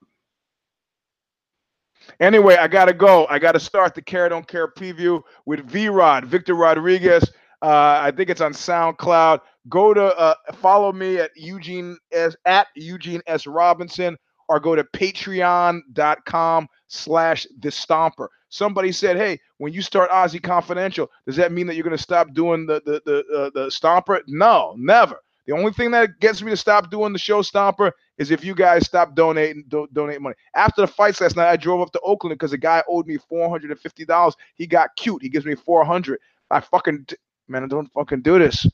[2.18, 3.28] Anyway, I gotta go.
[3.28, 7.22] I gotta start the Care Don't Care preview with V Rod, Victor Rodriguez.
[7.62, 9.42] Uh, I think it's on SoundCloud.
[9.68, 14.16] Go to uh, follow me at Eugene S at Eugene S Robinson
[14.48, 18.28] or go to patreon.com slash the stomper.
[18.48, 22.02] Somebody said, hey, when you start OZY Confidential, does that mean that you're going to
[22.02, 24.22] stop doing the, the, the, uh, the stomper?
[24.26, 25.20] No, never.
[25.46, 28.54] The only thing that gets me to stop doing the show stomper is if you
[28.54, 30.34] guys stop donating do, donate money.
[30.54, 33.16] After the fights last night, I drove up to Oakland because a guy owed me
[33.16, 34.34] four hundred and fifty dollars.
[34.56, 35.22] He got cute.
[35.22, 36.20] He gives me four hundred.
[36.50, 37.06] I fucking
[37.48, 38.66] man, I don't fucking do this.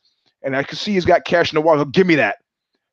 [0.44, 1.78] And I can see he's got cash in the wallet.
[1.80, 2.38] He'll give me that.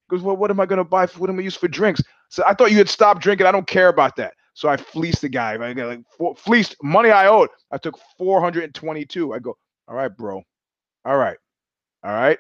[0.10, 1.06] Because well, what am I gonna buy?
[1.06, 2.02] For, what am I use for drinks?
[2.30, 3.46] So I thought you had stopped drinking.
[3.48, 4.34] I don't care about that.
[4.54, 5.54] So I fleeced the guy.
[5.54, 7.50] I got like four, fleeced money I owed.
[7.72, 9.34] I took 422.
[9.34, 10.44] I go, all right, bro.
[11.06, 11.38] All right.
[12.04, 12.40] All right.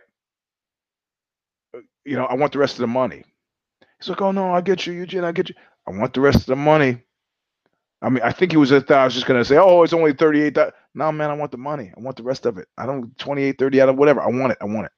[1.75, 3.23] Uh, you know, I want the rest of the money.
[3.99, 5.23] He's like, oh no, I get you, Eugene.
[5.23, 5.55] I get you.
[5.87, 7.01] I want the rest of the money.
[8.01, 8.71] I mean, I think he was.
[8.71, 10.57] I was just gonna say, oh, it's only 38.
[10.95, 11.91] No, man, I want the money.
[11.95, 12.67] I want the rest of it.
[12.77, 14.21] I don't twenty-eight, thirty out of whatever.
[14.21, 14.57] I want it.
[14.59, 14.91] I want it.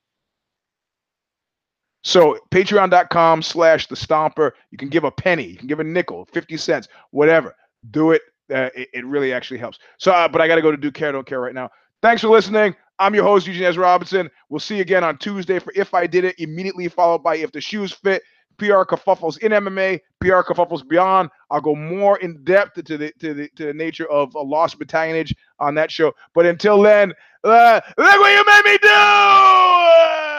[2.03, 4.51] So patreon.com slash the stomper.
[4.71, 7.55] You can give a penny, you can give a nickel, 50 cents, whatever.
[7.91, 8.21] Do it.
[8.53, 9.79] Uh, it, it, really actually helps.
[9.97, 11.69] So, uh, but I got to go to do care, don't care right now.
[12.01, 12.75] Thanks for listening.
[12.99, 13.77] I'm your host, Eugene S.
[13.77, 14.29] Robinson.
[14.49, 17.53] We'll see you again on Tuesday for If I Did It, immediately followed by If
[17.53, 18.21] the Shoes Fit,
[18.57, 21.29] PR Kerfuffles in MMA, PR Kerfuffles Beyond.
[21.49, 24.77] I'll go more in depth to the to the to the nature of a lost
[24.77, 26.13] battalionage on that show.
[26.35, 30.32] But until then, uh, look what you made me do!